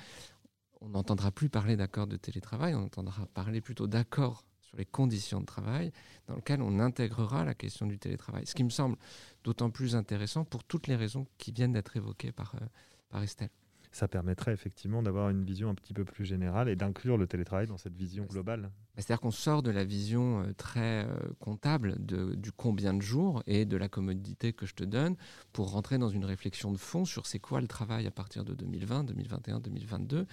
[0.81, 5.41] on n'entendra plus parler d'accord de télétravail, on entendra parler plutôt d'accord sur les conditions
[5.41, 5.93] de travail,
[6.29, 8.47] dans lequel on intégrera la question du télétravail.
[8.47, 8.97] Ce qui me semble
[9.45, 12.67] d'autant plus intéressant pour toutes les raisons qui viennent d'être évoquées par, euh,
[13.11, 13.51] par Estelle
[13.93, 17.67] ça permettrait effectivement d'avoir une vision un petit peu plus générale et d'inclure le télétravail
[17.67, 18.71] dans cette vision globale.
[19.01, 23.65] C'est-à-dire qu'on sort de la vision euh, très euh, comptable du combien de jours et
[23.65, 25.17] de la commodité que je te donne
[25.53, 28.55] pour rentrer dans une réflexion de fond sur c'est quoi le travail à partir de
[28.55, 30.27] 2020, 2021, 2022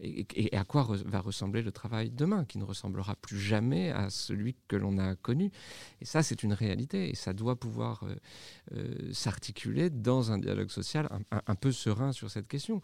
[0.00, 4.56] et, à quoi va ressembler le travail demain qui ne ressemblera plus jamais à celui
[4.68, 5.50] que l'on a connu.
[6.00, 8.04] Et ça, c'est une réalité et ça doit pouvoir
[8.72, 12.80] euh, s'articuler dans un dialogue social un, un, peu serein sur cette question.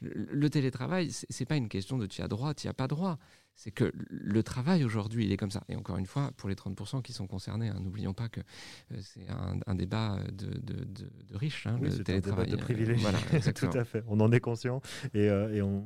[0.00, 3.18] Le, le télétravail, c'est pas une question de tu as droit, tu as pas droit
[3.54, 5.62] c'est que le travail aujourd'hui, il est comme ça.
[5.68, 8.96] Et encore une fois, pour les 30% qui sont concernés, hein, n'oublions pas que euh,
[9.00, 9.26] c'est
[9.66, 12.46] un, débat de, de, de, riches, hein, le télétravail.
[12.46, 13.08] Un débat de privilégiés,
[13.54, 14.02] tout à fait.
[14.08, 14.80] On en est conscient
[15.14, 15.84] et, euh, et on,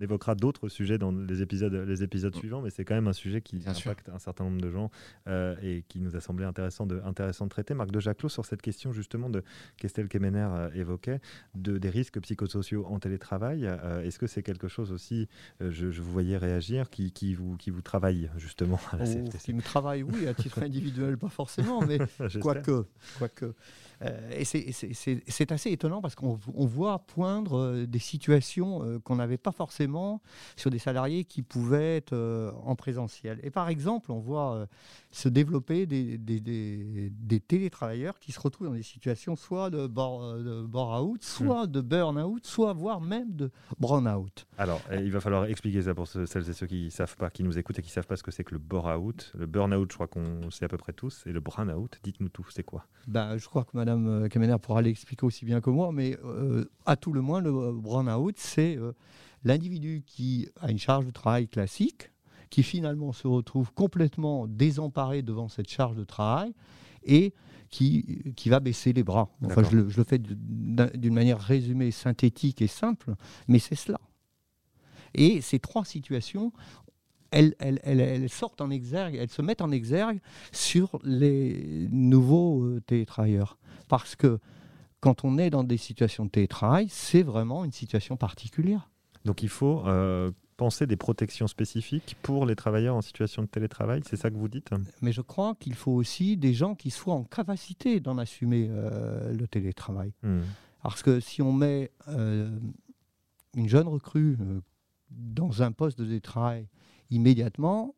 [0.00, 3.40] évoquera d'autres sujets dans les épisodes, les épisodes suivants, mais c'est quand même un sujet
[3.40, 4.90] qui impacte un certain nombre de gens
[5.28, 7.74] euh, et qui nous a semblé intéressant de, intéressant de traiter.
[7.74, 9.44] Marc de Jaclot, sur cette question justement de
[9.76, 11.20] qu'Estelle Kemener évoquait,
[11.54, 13.64] de, des risques psychosociaux en télétravail,
[14.02, 15.28] est-ce que c'est quelque chose aussi,
[15.60, 18.78] je, je vous voyais réagir qui, qui, vous, qui vous travaille justement.
[18.92, 21.98] À la oh, Qui me travaille, oui, à titre individuel, pas forcément, mais
[22.40, 22.84] quoique.
[24.30, 29.52] Et c'est assez étonnant parce qu'on voit poindre euh, des situations euh, qu'on n'avait pas
[29.52, 30.20] forcément
[30.56, 33.38] sur des salariés qui pouvaient être en présentiel.
[33.42, 34.66] Et par exemple, on voit
[35.10, 41.66] se développer des, des, télétravailleurs qui se retrouvent dans des situations soit de bore-out, soit
[41.66, 44.46] de burn-out, soit voire même de brown-out.
[44.58, 47.58] Alors, il va falloir expliquer ça pour celles et ceux qui savent pas, qui nous
[47.58, 49.32] écoutent et qui savent pas ce que c'est que le bore-out.
[49.36, 52.46] Le burn-out, je crois qu'on sait à peu près tous, et le brown-out, dites-nous tout,
[52.50, 52.86] c'est quoi?
[53.06, 53.91] Bah, Je crois que Madame
[54.28, 58.34] Kamener pourra l'expliquer aussi bien que moi, mais euh, à tout le moins, le brown-out,
[58.38, 58.92] c'est euh,
[59.44, 62.10] l'individu qui a une charge de travail classique,
[62.50, 66.52] qui finalement se retrouve complètement désemparé devant cette charge de travail
[67.04, 67.34] et
[67.70, 69.30] qui, qui va baisser les bras.
[69.44, 73.14] Enfin, je le, je le fais d'une manière résumée, synthétique et simple,
[73.48, 73.98] mais c'est cela.
[75.14, 76.52] Et ces trois situations,
[77.32, 80.20] elles, elles, elles, sortent en exergue, elles se mettent en exergue
[80.52, 83.58] sur les nouveaux euh, télétravailleurs.
[83.88, 84.38] Parce que
[85.00, 88.88] quand on est dans des situations de télétravail, c'est vraiment une situation particulière.
[89.24, 94.02] Donc il faut euh, penser des protections spécifiques pour les travailleurs en situation de télétravail,
[94.06, 94.70] c'est ça que vous dites?
[95.00, 99.32] Mais je crois qu'il faut aussi des gens qui soient en capacité d'en assumer euh,
[99.32, 100.12] le télétravail.
[100.22, 100.42] Hmm.
[100.82, 102.56] Parce que si on met euh,
[103.56, 104.36] une jeune recrue
[105.10, 106.68] dans un poste de télétravail
[107.12, 107.94] immédiatement,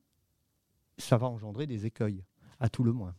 [0.98, 2.24] ça va engendrer des écueils,
[2.60, 3.14] à tout le moins.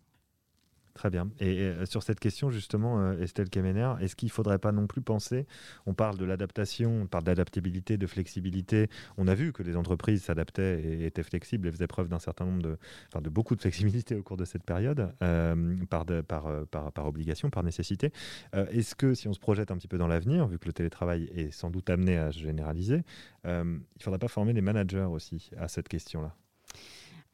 [0.95, 1.29] Très bien.
[1.41, 4.88] Et euh, sur cette question, justement, euh, Estelle Kemener, est-ce qu'il ne faudrait pas non
[4.88, 5.45] plus penser,
[5.86, 10.23] on parle de l'adaptation, on parle d'adaptabilité, de flexibilité, on a vu que les entreprises
[10.23, 12.77] s'adaptaient et étaient flexibles et faisaient preuve d'un certain nombre de,
[13.10, 18.13] enfin, de beaucoup de flexibilité au cours de cette période, euh, par, obligation, par nécessité.
[18.53, 21.29] est-ce que si on se projette un petit peu dans l'avenir, vu que le télétravail
[21.36, 23.03] est sans doute amené à se généraliser,
[23.43, 26.34] il ne faudrait pas former les managers aussi à cette question-là?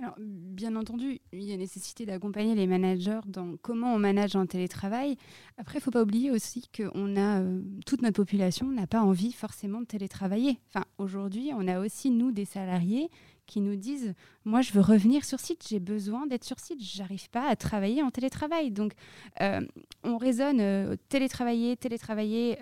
[0.01, 4.47] Alors, bien entendu, il y a nécessité d'accompagner les managers dans comment on manage en
[4.47, 5.15] télétravail.
[5.57, 9.01] Après, il ne faut pas oublier aussi que a euh, toute notre population n'a pas
[9.01, 10.57] envie forcément de télétravailler.
[10.69, 13.11] Enfin, aujourd'hui, on a aussi nous des salariés
[13.45, 17.29] qui nous disent moi je veux revenir sur site, j'ai besoin d'être sur site, j'arrive
[17.29, 18.71] pas à travailler en télétravail.
[18.71, 18.93] Donc,
[19.41, 19.61] euh,
[20.03, 22.57] on raisonne euh, télétravailler, télétravailler.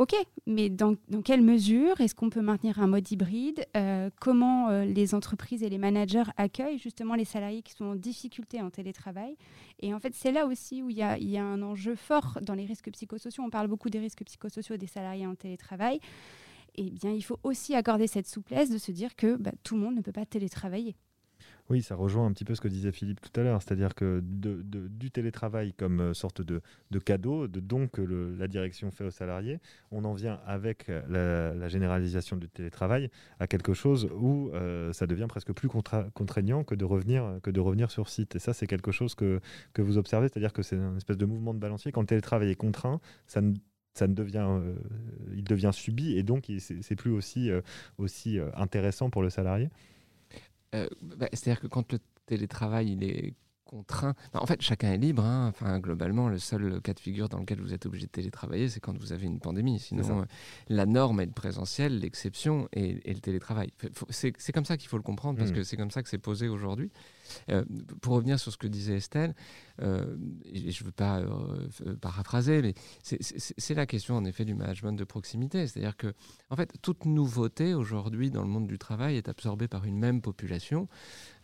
[0.00, 0.14] Ok,
[0.46, 5.14] mais dans, quelle mesure est-ce qu'on peut maintenir un mode hybride euh, Comment euh, les
[5.14, 9.36] entreprises et les managers accueillent justement les salariés qui sont en difficulté en télétravail?
[9.78, 12.64] Et en fait, c'est là aussi où il y, a, un enjeu fort dans les
[12.64, 13.44] risques psychosociaux.
[13.44, 16.00] On parle beaucoup des risques psychosociaux des salariés en télétravail.
[16.76, 19.82] Eh bien, il faut aussi accorder cette souplesse de se dire que bah, tout le
[19.82, 20.96] monde ne peut pas télétravailler.
[21.70, 24.20] Oui, ça rejoint un petit peu ce que disait Philippe tout à l'heure, c'est-à-dire que
[24.24, 26.60] du télétravail comme euh, sorte de,
[26.98, 29.60] cadeau, de don que la direction fait aux salariés,
[29.92, 35.26] on en vient avec la, généralisation du télétravail à quelque chose où euh, ça devient
[35.28, 38.34] presque plus contraignant que de, revenir, que de revenir sur site.
[38.34, 39.40] Et ça, c'est quelque chose que,
[39.72, 41.92] que vous observez, c'est-à-dire que c'est une espèce de mouvement de balancier.
[41.92, 43.54] Quand le télétravail est contraint, ça ne
[43.94, 44.74] ça ne devient, euh,
[45.34, 47.50] il devient subi et donc c'est plus aussi,
[47.98, 49.68] aussi intéressant pour le salarié.
[50.74, 55.24] Euh, bah, c'est-à-dire que quand le télétravail il est contraint, en fait chacun est libre.
[55.24, 55.48] Hein.
[55.48, 58.80] Enfin globalement, le seul cas de figure dans lequel vous êtes obligé de télétravailler, c'est
[58.80, 59.78] quand vous avez une pandémie.
[59.78, 60.24] Sinon, euh,
[60.68, 63.72] la norme est le présentiel, l'exception est, le télétravail.
[64.10, 65.54] C'est comme ça qu'il faut le comprendre parce mmh.
[65.54, 66.90] que c'est comme ça que c'est posé aujourd'hui.
[67.50, 67.64] Euh,
[68.00, 69.34] pour revenir sur ce que disait Estelle,
[69.82, 74.54] euh, et je ne veux pas euh, paraphraser, mais c'est la question en effet du
[74.54, 75.66] management de proximité.
[75.66, 76.12] C'est-à-dire que,
[76.50, 80.20] en fait, toute nouveauté aujourd'hui dans le monde du travail est absorbée par une même
[80.20, 80.88] population,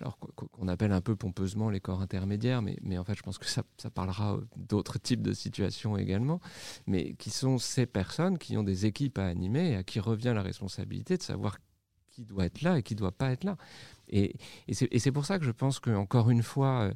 [0.00, 3.46] alors qu'on appelle un peu pompeusement les corps intermédiaires, mais, en fait, je pense que
[3.46, 6.40] ça, ça parlera d'autres types de situations également,
[6.86, 10.32] mais qui sont ces personnes qui ont des équipes à animer et à qui revient
[10.34, 11.58] la responsabilité de savoir
[12.16, 13.56] qui doit être là et qui ne doit pas être là.
[14.08, 14.36] Et,
[14.72, 16.94] c'est pour ça que je pense qu'encore une fois, euh,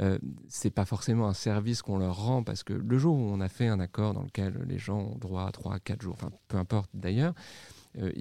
[0.00, 3.40] euh, c'est pas forcément un service qu'on leur rend parce que le jour où on
[3.40, 6.30] a fait un accord dans lequel les gens ont droit à 3 4 jours, enfin
[6.48, 7.34] peu importe d'ailleurs,
[7.98, 8.12] euh,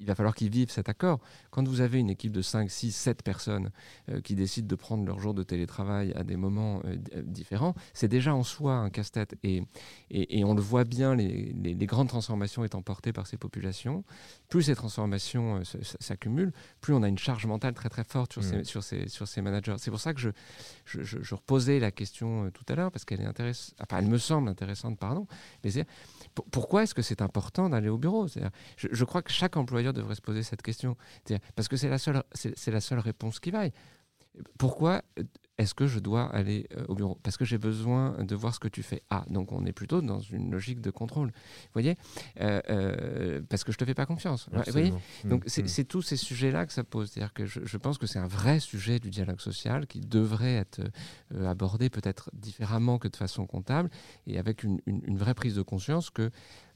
[0.00, 1.20] il va falloir qu'ils vivent cet accord.
[1.50, 3.70] Quand vous avez une équipe de 5, 6, 7 personnes
[4.08, 7.74] euh, qui décident de prendre leur jour de télétravail à des moments euh, euh, différents,
[7.92, 9.36] c'est déjà en soi un casse-tête.
[9.42, 9.62] Et,
[10.10, 14.04] et, on le voit bien, les, les, grandes transformations étant portées par ces populations,
[14.48, 15.62] plus ces transformations
[16.00, 18.64] s'accumulent, plus on a une charge mentale très très forte sur, ces, mmh.
[18.64, 19.76] sur, ces, sur ces managers.
[19.78, 20.30] C'est pour ça que je,
[20.84, 24.18] je, je, reposais la question tout à l'heure, parce qu'elle est intéressante, enfin elle me
[24.18, 25.26] semble intéressante, pardon,
[25.62, 25.70] mais
[26.50, 28.26] pourquoi est-ce que c'est important d'aller au bureau?
[28.28, 30.96] Je, je, crois que chaque employeur devrait se poser cette question,
[31.54, 33.72] parce que c'est la seule, c'est la seule réponse qui vaille.
[34.58, 35.02] Pourquoi
[35.58, 37.18] est-ce que je dois aller euh, au bureau?
[37.22, 39.02] Parce que j'ai besoin de voir ce que tu fais.
[39.10, 41.28] Ah, donc on est plutôt dans une logique de contrôle.
[41.28, 41.96] Vous voyez?
[42.40, 44.48] Euh, euh, Parce que je ne te fais pas confiance.
[44.50, 44.94] Vous voyez?
[45.24, 45.66] Donc mmh.
[45.66, 47.10] c'est tous ces sujets-là que ça pose.
[47.10, 50.80] C'est-à-dire que je, pense que c'est un vrai sujet du dialogue social qui devrait être
[51.44, 53.90] abordé peut-être différemment que de façon comptable
[54.26, 56.30] et avec une, une vraie prise de conscience que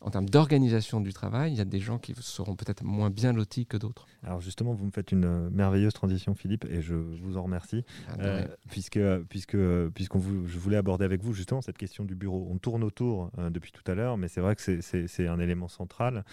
[0.05, 3.33] en termes d'organisation du travail, il y a des gens qui seront peut-être moins bien
[3.33, 4.07] lotis que d'autres.
[4.23, 7.85] Alors justement, vous me faites une euh, merveilleuse transition, Philippe, et je vous en remercie,
[8.09, 9.57] ah, euh, puisque, puisque,
[9.95, 12.47] puisqu'on je voulais aborder avec vous justement cette question du bureau.
[12.51, 15.69] On tourne autour euh, depuis tout à l'heure, mais c'est vrai que c'est un élément
[15.69, 16.25] central.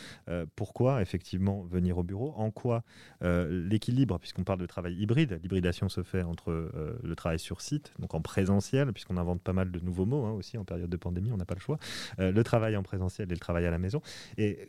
[0.57, 2.33] pourquoi effectivement venir au bureau?
[2.35, 2.83] En quoi
[3.21, 6.71] l'équilibre, puisqu'on parle de travail hybride, l'hybridation se fait entre
[7.03, 10.31] le travail sur site, donc en présentiel, puisqu'on invente pas mal de nouveaux mots hein,
[10.31, 11.77] aussi en période de pandémie, on n'a pas le choix,
[12.17, 14.01] le travail en présentiel et le travail à la maison.
[14.37, 14.67] Et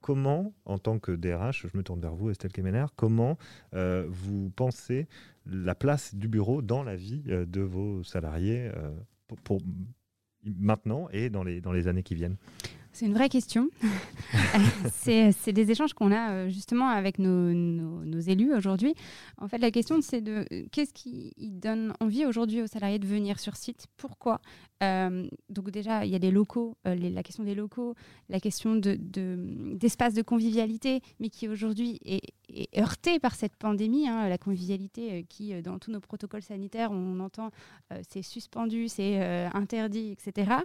[0.00, 3.38] comment, en tant que DRH, je me tourne vers vous, Estelle Kemener, comment
[3.74, 5.06] euh, vous pensez
[5.46, 8.90] la place du bureau dans la vie euh, de vos salariés euh,
[9.44, 9.60] pour,
[10.44, 12.36] maintenant et dans les, dans les années qui viennent?
[12.92, 13.70] C'est une vraie question.
[14.92, 18.94] c'est des échanges qu'on a euh, justement avec nos, nos, élus aujourd'hui.
[19.38, 23.40] En fait, la question, c'est de qu'est-ce qui donne envie aujourd'hui aux salariés de venir
[23.40, 23.86] sur site?
[23.96, 24.40] Pourquoi?
[24.82, 27.94] Euh, Donc déjà, il y a des locaux, euh, la question des locaux,
[28.28, 32.20] la question d'espace de, de, convivialité, mais qui aujourd'hui est,
[32.78, 34.06] heurtée par cette pandémie.
[34.06, 37.50] Hein, la convivialité qui, dans tous nos protocoles sanitaires, on entend
[38.08, 39.22] c'est suspendu, c'est
[39.54, 40.56] interdit, etc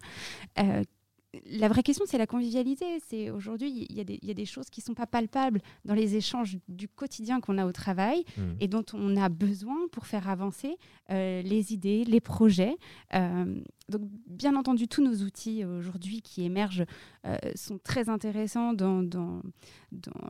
[1.45, 2.85] la vraie question, c'est la convivialité.
[3.07, 6.57] C'est aujourd'hui, il y, a des choses qui ne sont pas palpables dans les échanges
[6.67, 8.41] du quotidien qu'on a au travail mmh.
[8.59, 10.77] et dont on a besoin pour faire avancer
[11.09, 12.75] euh, les idées, les projets.
[13.13, 16.85] Euh, donc, bien entendu, tous nos outils aujourd'hui qui émergent
[17.25, 19.41] euh, sont très intéressants dans, dans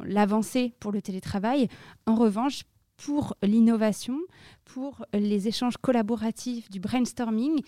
[0.04, 1.68] l'avancée pour le télétravail.
[2.06, 2.64] En revanche,
[2.98, 4.20] pour l'innovation,
[4.66, 7.62] pour les échanges collaboratifs, du brainstorming,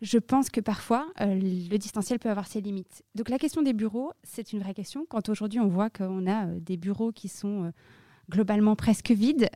[0.00, 3.02] je pense que parfois, euh, le distanciel peut avoir ses limites.
[3.14, 5.06] Donc la question des bureaux, c'est une vraie question.
[5.08, 7.70] Quand aujourd'hui on voit qu'on a euh, des bureaux qui sont euh,
[8.30, 9.48] globalement presque vides,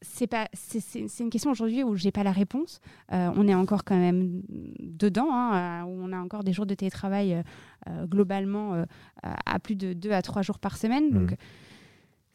[0.00, 2.80] c'est pas c'est une question aujourd'hui où j'ai pas la réponse.
[3.10, 4.42] on est encore quand même
[4.78, 7.42] dedans, hein, où on a encore des jours de télétravail
[8.04, 8.84] globalement
[9.22, 11.10] à plus de deux à trois jours par semaine.
[11.10, 11.36] Donc mmh.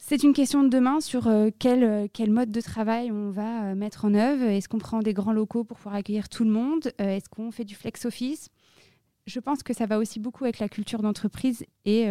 [0.05, 3.67] C'est une question de demain sur euh, quel, euh, quel, mode de travail on va
[3.67, 4.43] euh, mettre en œuvre.
[4.43, 6.91] Est-ce qu'on prend des grands locaux pour pouvoir accueillir tout le monde?
[6.97, 8.49] Est-ce qu'on fait du flex office?
[9.27, 12.05] Je pense que ça va aussi beaucoup avec la culture d'entreprise et,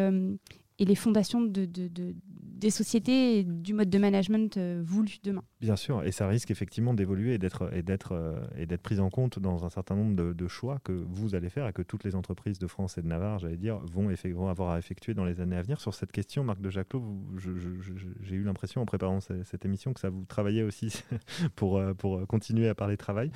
[0.78, 5.44] les fondations de, des sociétés et du mode de management voulu demain.
[5.62, 9.70] Bien sûr, et ça risque effectivement d'évoluer et d'être euh, pris en compte dans un
[9.70, 12.98] certain nombre de, choix que vous allez faire et que toutes les entreprises de France
[12.98, 14.10] et de Navarre, j'allais dire, vont,
[14.48, 15.80] avoir à effectuer dans les années à venir.
[15.80, 17.04] Sur cette question, Marc de Jaclot,
[17.36, 21.04] j'ai eu l'impression en préparant cette, émission que ça vous travaillait aussi
[21.54, 23.30] pour, euh, pour continuer à parler travail.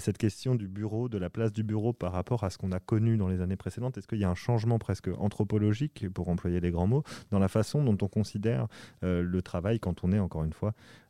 [0.00, 2.78] cette question du bureau, de la place du bureau par rapport à ce qu'on a
[2.78, 6.60] connu dans les années précédentes, est-ce qu'il y a un changement presque anthropologique, pour employer
[6.60, 8.66] les grands mots, dans la façon dont on considère
[9.02, 10.74] euh, le travail quand on est, encore une fois,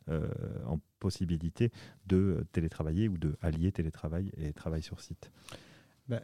[0.65, 1.71] en possibilité
[2.05, 5.31] de télétravailler ou de allier télétravail et travail sur site
[6.11, 6.19] ben,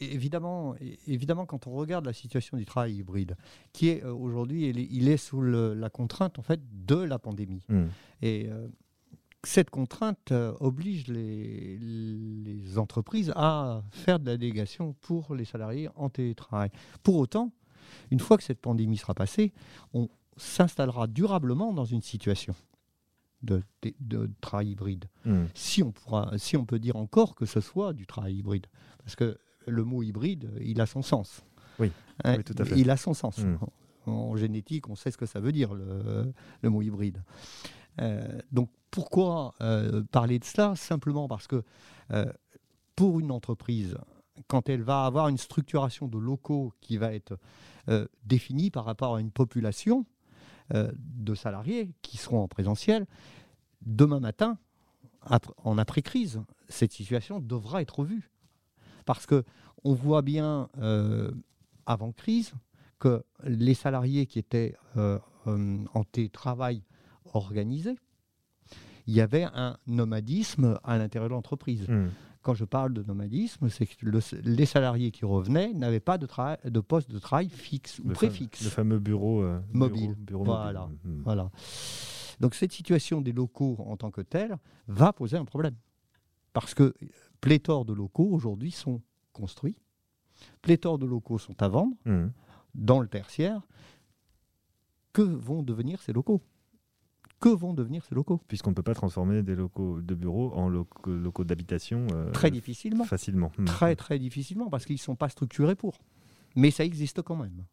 [0.00, 0.74] évidemment,
[1.06, 3.36] évidemment, quand on regarde la situation du travail hybride,
[3.72, 7.62] qui est euh, aujourd'hui, il, est sous la contrainte en fait de la pandémie.
[7.68, 7.84] Mmh.
[8.22, 8.50] Et
[9.44, 16.08] cette contrainte oblige les, les, entreprises à faire de la délégation pour les salariés en
[16.08, 16.70] télétravail.
[17.04, 17.52] Pour autant,
[18.10, 19.52] une fois que cette pandémie sera passée,
[19.94, 22.54] on s'installera durablement dans une situation
[23.42, 23.62] de,
[24.40, 25.04] travail hybride.
[25.24, 25.44] Hmm.
[25.54, 28.66] Si, on pourra, si on peut dire encore que ce soit du travail hybride.
[28.98, 31.44] Parce que le mot hybride, il a son sens.
[31.78, 31.92] Oui,
[32.24, 32.78] hein, tout à fait.
[32.78, 33.38] Il a son sens.
[33.38, 33.58] Hmm.
[34.06, 37.22] En, génétique, on sait ce que ça veut dire, le, mot hybride.
[38.00, 40.74] Euh, donc pourquoi euh, parler de cela?
[40.76, 41.62] Simplement parce que
[42.12, 42.32] euh,
[42.96, 43.98] pour une entreprise,
[44.46, 47.38] quand elle va avoir une structuration de locaux qui va être
[48.22, 50.04] définie par rapport à une population
[50.70, 53.06] de salariés qui seront en présentiel,
[53.82, 54.58] demain matin,
[55.64, 58.30] en après-crise, cette situation devra être revue.
[59.04, 59.44] Parce que
[59.84, 61.30] on voit bien euh,
[61.86, 62.52] avant crise
[62.98, 64.74] que les salariés qui étaient
[65.46, 66.82] en télétravail
[67.32, 67.96] organisé,
[69.06, 71.88] il y avait un nomadisme à l'intérieur de l'entreprise.
[71.88, 72.08] Mmh.
[72.48, 74.06] Quand je parle de nomadisme, c'est que
[74.42, 76.26] les salariés qui revenaient n'avaient pas de,
[76.66, 78.64] de, poste de travail fixe ou préfixe.
[78.64, 80.16] le fameux bureau euh, mobile.
[80.30, 81.22] voilà, mmh.
[81.24, 81.50] voilà.
[82.40, 84.56] Donc cette situation des locaux en tant que telle
[84.86, 85.74] va poser un problème.
[86.54, 86.94] Parce que
[87.42, 89.02] pléthore de locaux aujourd'hui sont
[89.34, 89.76] construits,
[90.62, 92.28] pléthore de locaux sont à vendre mmh.
[92.74, 93.60] dans le tertiaire.
[95.12, 96.40] Que vont devenir ces locaux?
[97.40, 100.68] Que vont devenir ces locaux Puisqu'on ne peut pas transformer des locaux de bureaux en
[100.68, 103.04] locaux, d'habitation euh, très difficilement.
[103.04, 103.52] Facilement.
[103.66, 105.98] Très très difficilement parce qu'ils ne sont pas structurés pour.
[106.56, 107.64] Mais ça existe quand même.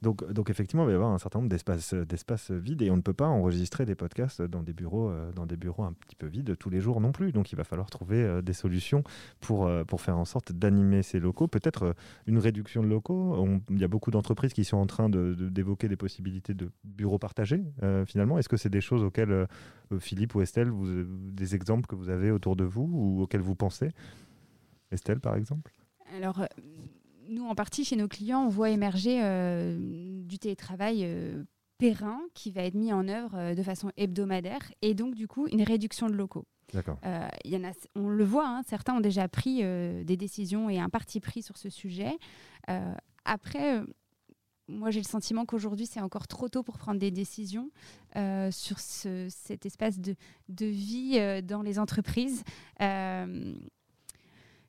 [0.00, 2.96] Donc, donc effectivement, il va y avoir un certain nombre d'espaces, d'espaces vides et on
[2.96, 6.14] ne peut pas enregistrer des podcasts dans des, bureaux, euh, dans des bureaux un petit
[6.14, 7.32] peu vides tous les jours non plus.
[7.32, 9.02] Donc il va falloir trouver euh, des solutions
[9.40, 11.48] pour, euh, pour faire en sorte d'animer ces locaux.
[11.48, 13.58] Peut-être une réduction de locaux.
[13.70, 17.64] il y a beaucoup d'entreprises qui sont en train d'évoquer des possibilités de bureaux partagés
[18.06, 18.38] finalement.
[18.38, 19.46] Est-ce que c'est des choses auxquelles
[19.98, 20.72] Philippe ou Estelle,
[21.32, 23.90] des exemples que vous avez autour de vous ou auxquels vous pensez?
[24.90, 25.72] Estelle par exemple?
[26.16, 26.46] Alors
[27.28, 29.76] nous, en partie, chez nos clients, on voit émerger euh,
[30.24, 31.44] du télétravail euh,
[31.78, 35.46] périn qui va être mis en œuvre euh, de façon hebdomadaire et donc, du coup,
[35.48, 36.46] une réduction de locaux.
[36.74, 36.98] D'accord.
[37.44, 39.62] y en a, on le voit, hein, certains ont déjà pris
[40.04, 42.18] des décisions et un parti pris sur ce sujet.
[43.24, 43.80] après,
[44.68, 47.70] moi, j'ai le sentiment qu'aujourd'hui, c'est encore trop tôt pour prendre des décisions
[48.50, 50.14] sur ce, cet espace de,
[50.50, 52.44] de vie dans les entreprises.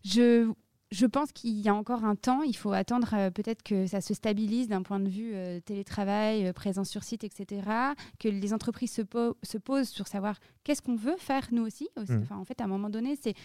[0.06, 0.54] je
[0.92, 2.42] je pense qu'il y a encore un temps.
[2.42, 6.48] Il faut attendre euh, peut-être que ça se stabilise d'un point de vue euh, télétravail,
[6.48, 7.62] euh, présence sur site, etc.
[8.20, 9.02] Que les entreprises se,
[9.44, 11.90] se posent sur savoir qu'est-ce qu'on veut faire nous aussi.
[11.96, 12.22] Mmh.
[12.24, 13.36] Enfin, en fait, à un moment donné, c'est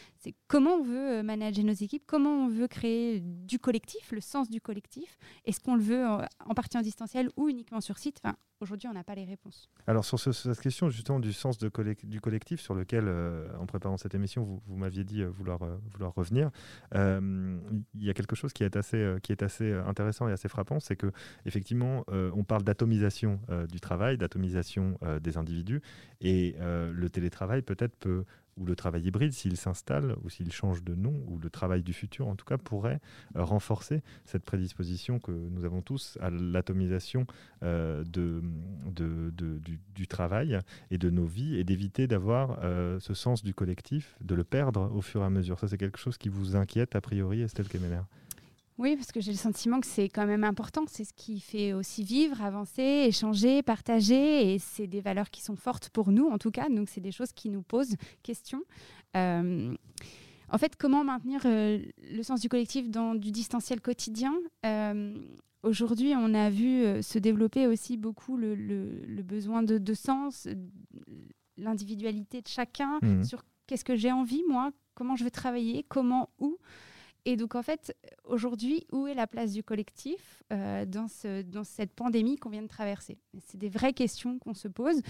[0.49, 4.61] comment on veut manager nos équipes, comment on veut créer du collectif, le sens du
[4.61, 5.19] collectif.
[5.45, 8.21] Est-ce qu'on le veut en, partie en distanciel ou uniquement sur site?
[8.25, 9.69] Enfin, Aujourd'hui, on n'a pas les réponses.
[9.87, 13.09] Alors, sur, cette question justement du sens du collectif, sur lequel,
[13.59, 15.59] en préparant cette émission, vous, m'aviez dit vouloir,
[15.93, 16.51] vouloir revenir
[17.95, 20.33] il y a quelque chose qui est assez, euh, qui est assez euh, intéressant et
[20.33, 21.11] assez frappant, c'est que
[21.47, 23.41] effectivement, euh, on parle d'atomisation
[23.71, 25.81] du travail, d'atomisation des individus,
[26.21, 28.25] et le télétravail peut-être peut
[28.57, 31.93] ou le travail hybride, s'il s'installe ou s'il change de nom, ou le travail du
[31.93, 33.01] futur en tout cas, pourrait
[33.37, 37.27] euh, renforcer cette prédisposition que nous avons tous à l'atomisation
[37.63, 44.17] euh, du, travail et de nos vies, et d'éviter d'avoir euh, ce sens du collectif,
[44.21, 45.59] de le perdre au fur et à mesure.
[45.59, 48.03] Ça, c'est quelque chose qui vous inquiète a priori, Estelle Kemener
[48.77, 50.85] oui, parce que j'ai le sentiment que c'est quand même important.
[50.89, 54.55] C'est ce qui fait aussi vivre, avancer, échanger, partager.
[54.55, 56.69] Et c'est des valeurs qui sont fortes pour nous, en tout cas.
[56.69, 57.95] Donc, c'est des choses qui nous posent
[58.25, 58.63] question.
[59.17, 59.75] Euh,
[60.51, 61.79] en fait, comment maintenir euh,
[62.13, 64.35] le sens du collectif dans du distanciel quotidien?
[64.67, 65.15] Euh,
[65.63, 70.47] Aujourd'hui, on a vu se développer aussi beaucoup le, besoin de, sens,
[71.57, 73.25] l'individualité de chacun, mmh.
[73.25, 76.59] sur qu'est-ce que j'ai envie, moi, comment je veux travailler, comment, où.
[77.27, 81.65] Et donc, en fait, aujourd'hui, où est la place du collectif euh, dans, ce, dans
[81.65, 83.19] cette pandémie qu'on vient de traverser?
[83.47, 85.01] C'est des vraies questions qu'on se pose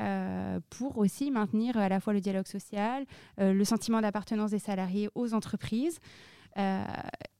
[0.00, 3.06] euh, pour aussi maintenir à la fois le dialogue social,
[3.40, 5.98] euh, le sentiment d'appartenance des salariés aux entreprises.
[6.58, 6.84] Euh,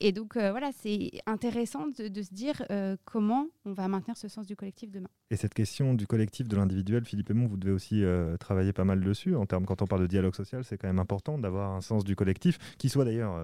[0.00, 4.28] et donc, euh, voilà, c'est intéressant de, se dire euh, comment on va maintenir ce
[4.28, 5.08] sens du collectif demain.
[5.30, 8.04] Et cette question du collectif, de l'individuel, Philippe Aymon, vous devez aussi
[8.38, 9.34] travailler pas mal dessus.
[9.34, 12.04] En termes, quand on parle de dialogue social, c'est quand même important d'avoir un sens
[12.04, 13.40] du collectif, qui soit d'ailleurs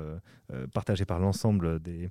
[0.75, 2.11] partagé par l'ensemble des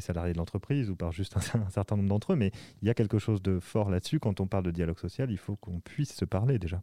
[0.00, 2.36] salariés de l'entreprise ou par juste un certain nombre d'entre eux.
[2.36, 2.50] Mais
[2.80, 4.20] il y a quelque chose de fort là-dessus.
[4.20, 6.80] Quand on parle de dialogue social, il faut qu'on puisse se parler déjà.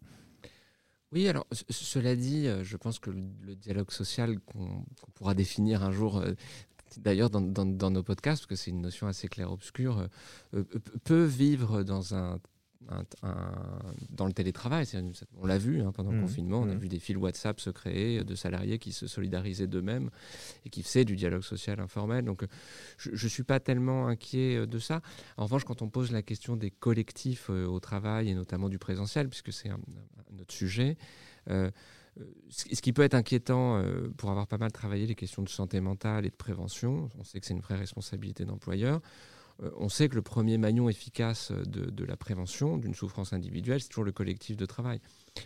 [1.11, 4.85] Oui, alors cela dit, euh, je pense que le, dialogue social qu'on
[5.15, 6.33] pourra définir un jour, euh,
[6.97, 7.41] d'ailleurs dans,
[7.89, 10.07] nos podcasts, parce que c'est une notion assez claire-obscure,
[10.53, 10.63] euh,
[11.03, 12.39] peut vivre dans un
[14.09, 14.85] dans le télétravail.
[15.37, 16.21] On l'a vu hein, pendant le mmh.
[16.21, 16.79] confinement, on a mmh.
[16.79, 20.09] vu des fils WhatsApp se créer de salariés qui se solidarisaient d'eux-mêmes
[20.65, 22.25] et qui faisaient du dialogue social informel.
[22.25, 22.45] Donc
[22.97, 25.01] je ne suis pas tellement inquiet euh, de ça.
[25.37, 28.79] En revanche, quand on pose la question des collectifs euh, au travail et notamment du
[28.79, 29.79] présentiel, puisque c'est un,
[30.39, 30.97] autre sujet,
[31.49, 31.69] euh,
[32.49, 33.81] ce qui peut être inquiétant
[34.17, 37.39] pour avoir pas mal travaillé les questions de santé mentale et de prévention, on sait
[37.39, 38.99] que c'est une vraie responsabilité d'employeur.
[39.61, 43.89] Euh, on sait que le premier maillon efficace de, la prévention d'une souffrance individuelle, c'est
[43.89, 44.99] toujours le collectif de travail.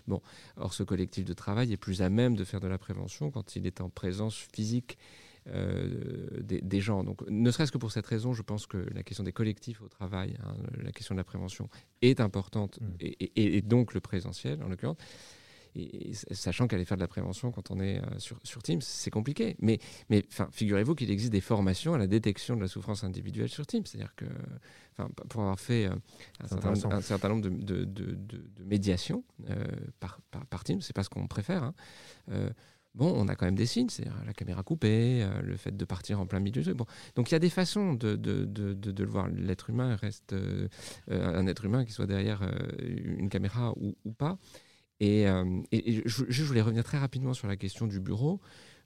[0.07, 0.21] Bon,
[0.57, 3.55] or ce collectif de travail est plus à même de faire de la prévention quand
[3.55, 4.97] il est en présence physique
[5.47, 7.03] euh, des, gens.
[7.03, 9.89] Donc, ne serait-ce que pour cette raison, je pense que la question des collectifs au
[9.89, 11.69] travail, hein, la question de la prévention
[12.01, 13.05] est importante, mmh.
[13.35, 14.97] et, donc le présentiel en l'occurrence
[15.75, 19.09] et, sachant qu'aller faire de la prévention quand on est euh, sur, sur Teams, c'est
[19.09, 19.55] compliqué.
[19.59, 23.65] Mais, mais figurez-vous qu'il existe des formations à la détection de la souffrance individuelle sur
[23.65, 23.85] Teams.
[23.85, 24.25] C'est-à-dire que,
[25.29, 25.95] pour avoir fait euh,
[26.39, 26.47] un,
[27.01, 29.65] certain, nombre de, de, de, médiations euh,
[29.99, 30.19] par,
[30.49, 31.63] par, Teams, c'est pas ce qu'on préfère.
[31.63, 31.73] Hein.
[32.93, 36.19] bon, on a quand même des signes, c'est-à-dire la caméra coupée, le fait de partir
[36.19, 36.85] en plein milieu du Bon.
[37.15, 39.27] Donc il y a des façons de, de, de, de le voir.
[39.29, 40.35] L'être humain reste
[41.09, 42.47] un être humain qui soit derrière
[42.79, 44.37] une caméra ou, ou pas.
[44.99, 45.61] Et, euh,
[46.05, 48.39] je, voulais revenir très rapidement sur la question du bureau.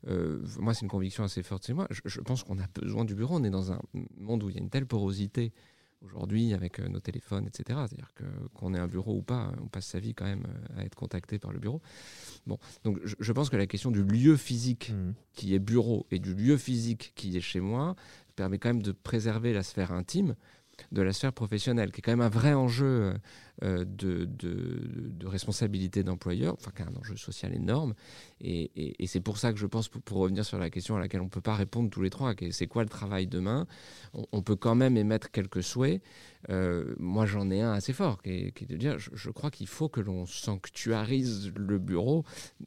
[0.07, 1.87] Euh, moi, c'est une conviction assez forte chez moi.
[1.89, 3.35] Je, pense qu'on a besoin du bureau.
[3.35, 3.81] On est dans un
[4.17, 5.51] monde où il y a une telle porosité
[6.01, 7.79] aujourd'hui avec euh, nos téléphones, etc.
[7.87, 10.45] C'est-à-dire que qu'on ait un bureau ou pas, on passe sa vie quand même
[10.77, 11.81] à être contacté par le bureau.
[12.45, 15.13] Bon, donc je, pense que la question du lieu physique mmh.
[15.33, 17.95] qui est bureau et du lieu physique qui est chez moi
[18.35, 20.35] permet quand même de préserver la sphère intime
[20.91, 23.13] de la sphère professionnelle, qui est quand même un vrai enjeu
[23.63, 27.95] euh, de, de, responsabilité d'employeur, enfin qui est un enjeu social énorme.
[28.39, 31.25] Et, c'est pour ça que je pense, pour, revenir sur la question à laquelle on
[31.25, 33.65] ne peut pas répondre tous les trois, c'est quoi le travail demain?
[34.31, 36.01] On, peut quand même émettre quelques souhaits.
[36.49, 39.89] Euh, moi, j'en ai un assez fort, qui est, de dire, je, crois qu'il faut
[39.89, 42.25] que l'on sanctuarise le bureau,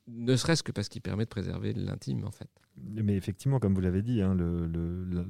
[0.08, 2.48] ne serait-ce que parce qu'il permet de préserver l'intime, en fait.
[2.88, 4.36] Mais effectivement, comme vous l'avez dit, hein,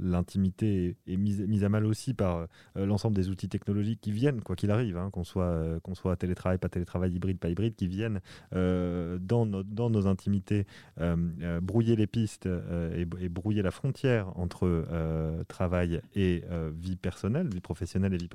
[0.01, 2.47] l'intimité est, mise, à mal aussi par
[2.77, 6.17] euh, l'ensemble des outils technologiques qui viennent, quoi qu'il arrive, hein, qu'on soit, euh, soit
[6.17, 8.21] télétravail, pas télétravail, hybride, pas hybride, qui viennent
[8.55, 10.67] euh, dans, dans, nos intimités
[11.63, 12.49] brouiller les pistes
[12.95, 14.85] et, brouiller la frontière entre
[15.49, 16.45] travail et
[16.75, 18.29] vie personnelle, vie professionnelle et vie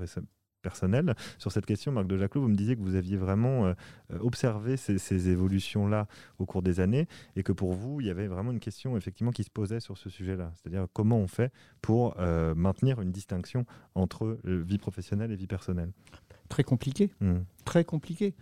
[0.65, 1.15] personnel.
[1.37, 3.73] Sur cette question, Marc de Jaclot, vous me disiez que vous aviez vraiment
[4.19, 6.07] observé ces, ces évolutions-là
[6.39, 9.31] au cours des années et que pour vous, il y avait vraiment une question effectivement
[9.31, 10.51] qui se posait sur ce sujet-là.
[10.55, 11.51] C'est-à-dire comment on fait
[11.81, 12.15] pour
[12.55, 15.91] maintenir une distinction entre vie professionnelle et vie personnelle?
[16.49, 17.11] Très compliqué.
[17.21, 17.39] Hmm.
[17.63, 18.35] Très compliqué.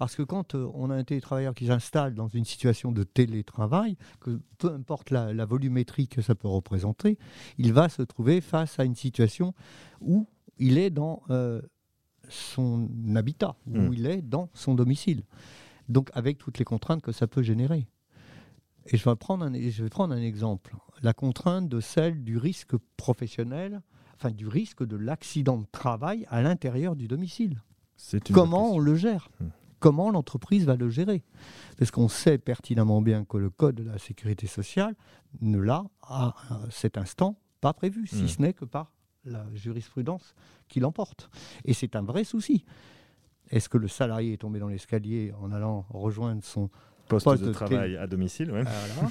[0.00, 3.98] Parce que quand euh, on a un télétravailleur qui s'installe dans une situation de télétravail,
[4.20, 7.18] que peu importe la, volumétrie que ça peut représenter,
[7.58, 9.52] il va se trouver face à une situation
[10.00, 10.26] où
[10.60, 11.60] il est dans euh,
[12.28, 13.92] son habitat, où hmm.
[13.92, 15.24] il est dans son domicile.
[15.88, 17.88] Donc avec toutes les contraintes que ça peut générer.
[18.86, 20.76] Et je vais prendre un, je vais prendre un exemple.
[21.02, 23.82] La contrainte de celle du risque professionnel
[24.16, 27.62] enfin du risque de l'accident de travail à l'intérieur du domicile.
[28.32, 29.46] Comment on le gère hmm.
[29.78, 31.24] Comment l'entreprise va le gérer
[31.78, 34.94] Parce qu'on sait pertinemment bien que le Code de la sécurité sociale
[35.40, 36.34] ne l'a à
[36.70, 38.28] cet instant pas prévu, si hmm.
[38.28, 38.92] ce n'est que par
[39.24, 40.34] la jurisprudence
[40.68, 41.30] qui l'emporte.
[41.64, 42.64] Et c'est un vrai souci.
[43.50, 46.70] Est-ce que le salarié est tombé dans l'escalier en allant rejoindre son
[47.18, 48.52] poste, de, travail à domicile.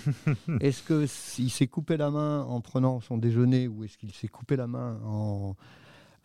[0.62, 4.28] est-ce que s'il s'est coupé la main en prenant son déjeuner ou est-ce qu'il s'est
[4.28, 5.56] coupé la main en...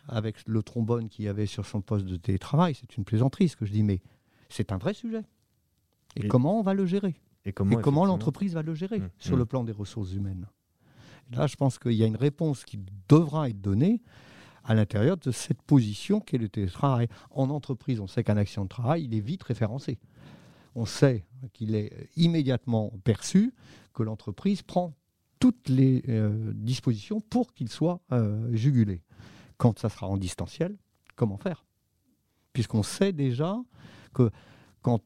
[0.07, 2.75] avec le trombone qu'il y avait sur son poste de télétravail?
[2.75, 4.01] C'est une plaisanterie ce que je dis, mais
[4.49, 5.23] c'est un vrai sujet.
[6.15, 7.15] Et, comment on va le gérer?
[7.45, 9.39] Et comment, l'entreprise va le gérer mmh, sur mmh.
[9.39, 10.47] le plan des ressources humaines?
[11.31, 14.01] Là, je pense qu'il y a une réponse qui devra être donnée
[14.63, 17.07] à l'intérieur de cette position qu'est le télétravail.
[17.31, 19.99] En entreprise, on sait qu'un accident de travail, il est vite référencé
[20.75, 23.53] on sait qu'il est immédiatement perçu
[23.93, 24.93] que l'entreprise prend
[25.39, 29.01] toutes les euh, dispositions pour qu'il soit euh, jugulé.
[29.57, 30.77] Quand ça sera en distanciel,
[31.15, 31.65] comment faire?
[32.51, 33.57] Puisqu'on sait déjà
[34.13, 34.29] que
[34.81, 35.01] quand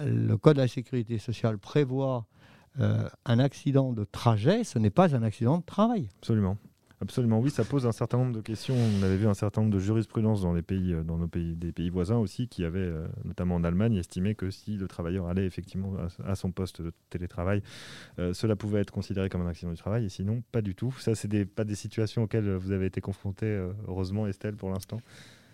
[0.00, 2.26] le Code de la sécurité sociale prévoit
[2.80, 6.08] euh, un accident de trajet, ce n'est pas un accident de travail.
[6.18, 6.56] Absolument.
[7.00, 8.74] Absolument, oui, ça pose un certain nombre de questions.
[8.74, 11.54] On avait vu un certain nombre de jurisprudences dans les pays, euh, dans nos pays,
[11.54, 15.26] des pays voisins aussi, qui avaient, euh, notamment en Allemagne, estimé que si le travailleur
[15.26, 15.94] allait effectivement
[16.24, 17.62] à, son poste de télétravail,
[18.32, 20.92] cela pouvait être considéré comme un accident du travail, et sinon, pas du tout.
[20.98, 23.46] Ça, c'est pas des situations auxquelles vous avez été confronté,
[23.86, 25.00] heureusement, Estelle, pour l'instant.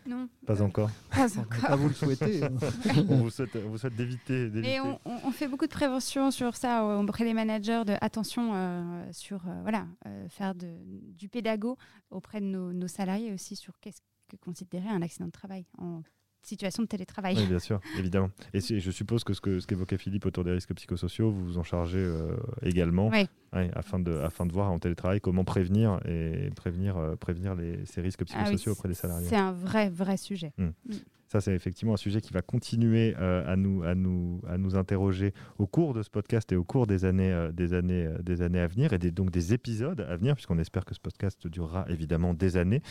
[0.07, 0.29] Non.
[0.47, 0.91] Pas encore.
[1.11, 1.77] Pas encore.
[1.77, 2.41] vous le souhaitez.
[3.09, 4.51] On, vous souhaite, on vous souhaite d'éviter.
[4.65, 9.05] Et on, on, fait beaucoup de prévention sur ça auprès des managers, de attention euh,
[9.13, 10.69] sur euh, voilà, euh, faire de,
[11.17, 11.77] du pédago
[12.11, 16.03] auprès de nos, nos salariés aussi sur qu'est-ce que considérer un accident de travail en
[16.43, 17.37] situation de télétravail.
[17.37, 18.31] Oui, bien sûr, évidemment.
[18.55, 21.99] Et je suppose que ce qu'évoquait Philippe autour des risques psychosociaux, vous vous en chargez
[21.99, 23.27] euh, également, oui.
[23.75, 28.01] afin de afin de voir en télétravail comment prévenir et prévenir euh, prévenir les, ces
[28.01, 29.29] risques ah psychosociaux auprès des salariés.
[29.29, 30.53] C'est un vrai vrai sujet.
[30.59, 30.65] Mmh.
[30.65, 30.93] Mmh.
[31.31, 34.75] Ça, c'est effectivement un sujet qui va continuer euh, à, nous, à, nous, à nous
[34.75, 38.19] interroger au cours de ce podcast et au cours des années, euh, des années, euh,
[38.21, 41.47] des années à venir et donc des épisodes à venir, puisqu'on espère que ce podcast
[41.47, 42.83] durera évidemment des années.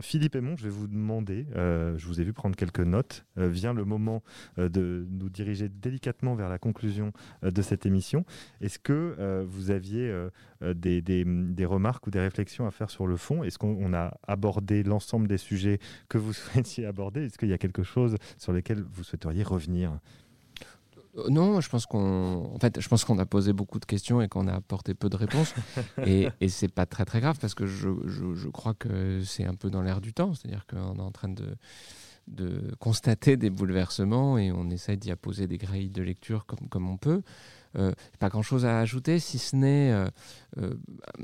[0.00, 3.84] Philippe Aymon, je vais vous demander, je vous ai vu prendre quelques notes, vient le
[3.84, 4.22] moment
[4.58, 8.24] de nous diriger délicatement vers la conclusion de cette émission.
[8.60, 10.12] Est-ce que vous aviez
[10.62, 13.42] des, des, des, remarques ou des réflexions à faire sur le fond?
[13.42, 15.78] Est-ce qu'on a abordé l'ensemble des sujets
[16.08, 17.28] que vous souhaitiez aborder?
[17.38, 20.00] Est-ce qu'il y a quelque chose sur lequel vous souhaiteriez revenir?
[21.16, 24.20] Euh, non, je pense qu'on, en fait, je pense qu'on a posé beaucoup de questions
[24.20, 25.54] et qu'on a apporté peu de réponses.
[26.04, 29.54] et, et c'est pas très très grave parce que je, je, crois que c'est un
[29.54, 30.34] peu dans l'air du temps.
[30.34, 31.54] C'est-à-dire qu'on est en train de,
[32.26, 36.90] de constater des bouleversements et on essaie d'y apposer des grilles de lecture comme, comme
[36.90, 37.22] on peut.
[37.76, 40.08] Euh, pas grand-chose à ajouter, si ce n'est euh,
[40.58, 40.74] euh,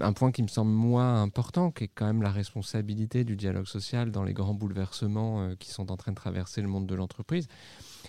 [0.01, 3.67] un point qui me semble moi important, qui est quand même la responsabilité du dialogue
[3.67, 7.49] social dans les grands bouleversements qui sont en train de traverser le monde de l'entreprise.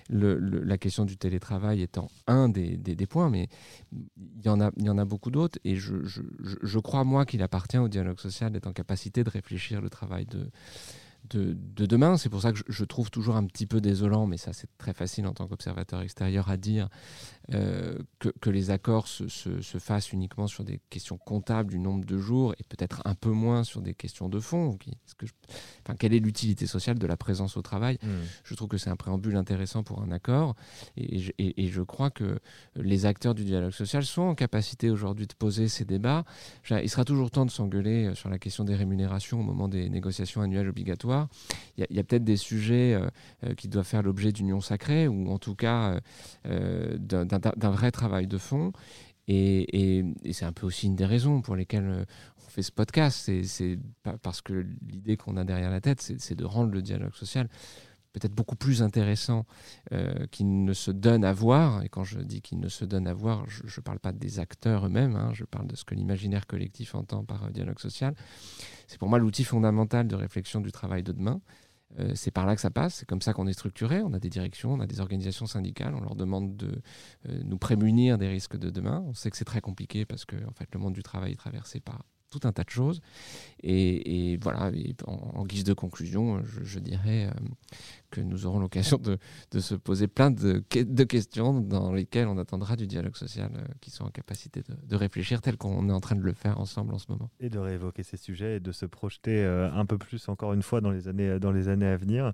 [0.09, 3.47] la question du télétravail étant un des, points, mais
[3.93, 4.59] il y en
[4.97, 9.23] a, beaucoup d'autres, et je crois, moi, qu'il appartient au dialogue social d'être en capacité
[9.23, 10.49] de réfléchir le travail de,
[11.29, 12.17] de, demain.
[12.17, 14.93] C'est pour ça que je, trouve toujours un petit peu désolant, mais ça c'est très
[14.93, 16.89] facile en tant qu'observateur extérieur à dire,
[17.53, 22.17] euh, que, les accords se, se, fassent uniquement sur des questions comptables du nombre de
[22.17, 24.77] jours et peut-être un peu moins sur des questions de fond.
[25.17, 25.25] que
[25.85, 28.07] enfin, quelle est l'utilité sociale de la présence au travail mmh.
[28.43, 30.55] Je trouve que c'est un préambule intéressant pour un accord
[30.97, 32.39] et, et, je crois que
[32.75, 36.23] les acteurs du dialogue social sont en capacité aujourd'hui de poser ces débats.
[36.69, 40.41] Il sera toujours temps de s'engueuler sur la question des rémunérations au moment des négociations
[40.41, 41.14] annuelles obligatoires
[41.77, 43.07] il y a, peut-être des sujets euh,
[43.43, 45.99] euh, qui doivent faire l'objet d'union sacrée ou en tout cas
[46.45, 48.71] euh, d'un vrai travail de fond.
[49.27, 52.05] Et, c'est un peu aussi une des raisons pour lesquelles
[52.45, 53.29] on fait ce podcast.
[53.43, 53.79] C'est
[54.21, 57.49] parce que l'idée qu'on a derrière la tête, c'est de rendre le dialogue social
[58.19, 59.45] peut-être beaucoup plus intéressant
[60.31, 61.83] qu'il ne se donne à voir.
[61.83, 64.39] Et quand je dis qu'il ne se donne à voir, je ne parle pas des
[64.39, 68.15] acteurs eux-mêmes, hein, je parle de ce que l'imaginaire collectif entend par dialogue social.
[68.87, 71.41] C'est pour moi l'outil fondamental de réflexion du travail de demain.
[71.99, 74.01] Euh, c'est par là que ça passe, c'est comme ça qu'on est structuré.
[74.01, 76.81] On a des directions, on a des organisations syndicales, on leur demande de
[77.29, 79.03] euh, nous prémunir des risques de demain.
[79.07, 81.37] On sait que c'est très compliqué parce que en fait, le monde du travail est
[81.37, 82.03] traversé par
[82.39, 83.01] tout un tas de choses.
[83.63, 84.71] Et, voilà,
[85.07, 87.31] en, guise de conclusion, je, dirais euh,
[88.11, 89.17] que nous aurons l'occasion de,
[89.59, 94.03] se poser plein de, questions dans lesquelles on attendra du dialogue social euh, qui sont
[94.03, 97.07] en capacité de, réfléchir tel qu'on est en train de le faire ensemble en ce
[97.09, 97.31] moment.
[97.39, 100.61] Et de réévoquer ces sujets et de se projeter euh, un peu plus encore une
[100.61, 102.33] fois dans les années, dans les années à venir.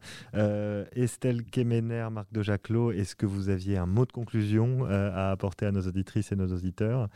[0.93, 5.65] Estelle Kemener, Marc de Jaclot, est-ce que vous aviez un mot de conclusion à apporter
[5.65, 7.07] à nos auditrices et nos auditeurs?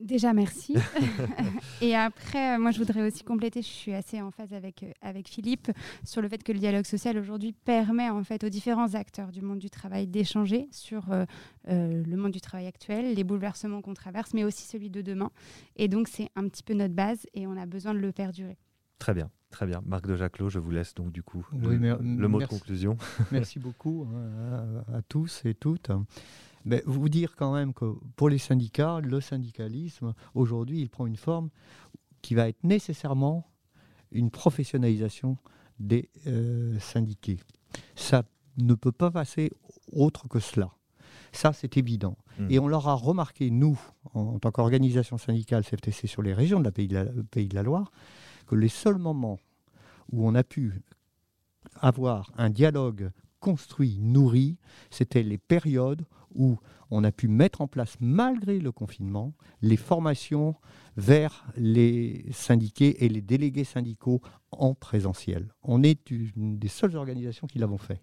[0.00, 0.76] Déjà, merci.
[1.80, 4.92] et après, euh, moi, je voudrais aussi compléter, je suis assez en phase avec, euh,
[5.02, 5.70] avec Philippe
[6.04, 9.42] sur le fait que le dialogue social aujourd'hui permet en fait aux différents acteurs du
[9.42, 11.24] monde du travail d'échanger sur euh,
[11.66, 15.30] le monde du travail actuel, les bouleversements qu'on traverse, mais aussi celui de demain.
[15.74, 18.56] Et donc, c'est un petit peu notre base et on a besoin de le perdurer.
[19.00, 19.80] Très bien, très bien.
[19.84, 22.96] Marc de Jaclot, je vous laisse donc du coup le, mot de conclusion.
[23.32, 25.90] merci beaucoup hein, à, à, tous et toutes
[26.86, 31.50] vous dire quand même que pour les syndicats, le syndicalisme, aujourd'hui, il prend une forme
[32.22, 33.50] qui va être nécessairement
[34.10, 35.36] une professionnalisation
[35.78, 37.38] des euh, syndiqués.
[37.94, 38.24] Ça
[38.56, 39.52] ne peut pas passer
[39.92, 40.70] autre que cela.
[41.32, 42.16] Ça, c'est évident.
[42.38, 42.46] Mmh.
[42.50, 43.78] Et on l'aura remarqué, nous,
[44.14, 47.54] en, tant qu'organisation syndicale CFTC sur les régions de la Pays de la, Pays de
[47.54, 47.90] la Loire,
[48.46, 49.38] que les seuls moments
[50.10, 50.82] où on a pu
[51.80, 53.10] avoir un dialogue
[53.40, 54.56] construit, nourri,
[54.90, 56.04] c'était les périodes
[56.34, 56.58] où
[56.90, 60.54] on a pu mettre en place, malgré le confinement, les formations
[60.96, 64.20] vers les syndiqués et les délégués syndicaux
[64.50, 65.52] en présentiel.
[65.62, 68.02] On est une des seules organisations qui l'avons fait.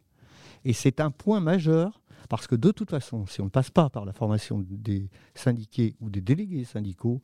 [0.64, 3.90] Et c'est un point majeur parce que de toute façon, si on ne passe pas
[3.90, 7.22] par la formation des syndiqués ou des délégués syndicaux,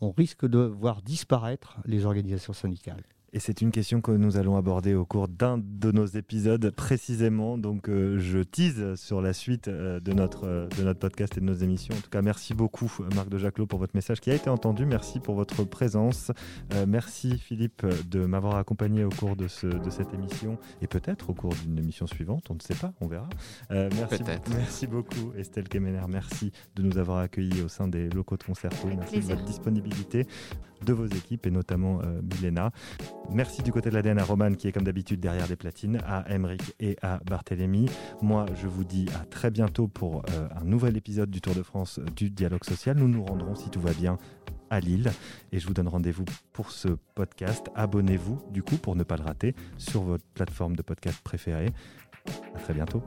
[0.00, 3.04] on risque de voir disparaître les organisations syndicales.
[3.34, 7.56] Et c'est une question que nous allons aborder au cours d'un de nos épisodes précisément.
[7.56, 11.40] Donc euh, je tease sur la suite euh, de, notre, euh, de notre podcast et
[11.40, 11.94] de nos émissions.
[11.94, 14.84] En tout cas, merci beaucoup Marc de Jaclot pour votre message qui a été entendu.
[14.84, 16.30] Merci pour votre présence.
[16.86, 21.34] merci Philippe de m'avoir accompagné au cours de, ce, de cette émission et peut-être au
[21.34, 22.44] cours d'une émission suivante.
[22.50, 23.28] On ne sait pas, on verra.
[23.70, 26.04] merci, merci beaucoup Estelle Kemener.
[26.06, 28.88] Merci de nous avoir accueillis au sein des locaux de Concerto.
[28.88, 30.26] Merci de votre disponibilité
[30.84, 32.70] de vos équipes et notamment Milena.
[33.30, 36.24] Merci du côté de l'ADN à Roman qui est comme d'habitude derrière les platines, à
[36.32, 37.88] Emeric et à Barthélémy.
[38.20, 41.62] Moi, je vous dis à très bientôt pour euh, un nouvel épisode du Tour de
[41.62, 42.96] France euh, du dialogue social.
[42.96, 44.18] Nous nous rendrons, si tout va bien,
[44.70, 45.10] à Lille
[45.52, 47.70] et je vous donne rendez-vous pour ce podcast.
[47.74, 51.70] Abonnez-vous du coup pour ne pas le rater sur votre plateforme de podcast préférée.
[52.54, 53.02] À très bientôt.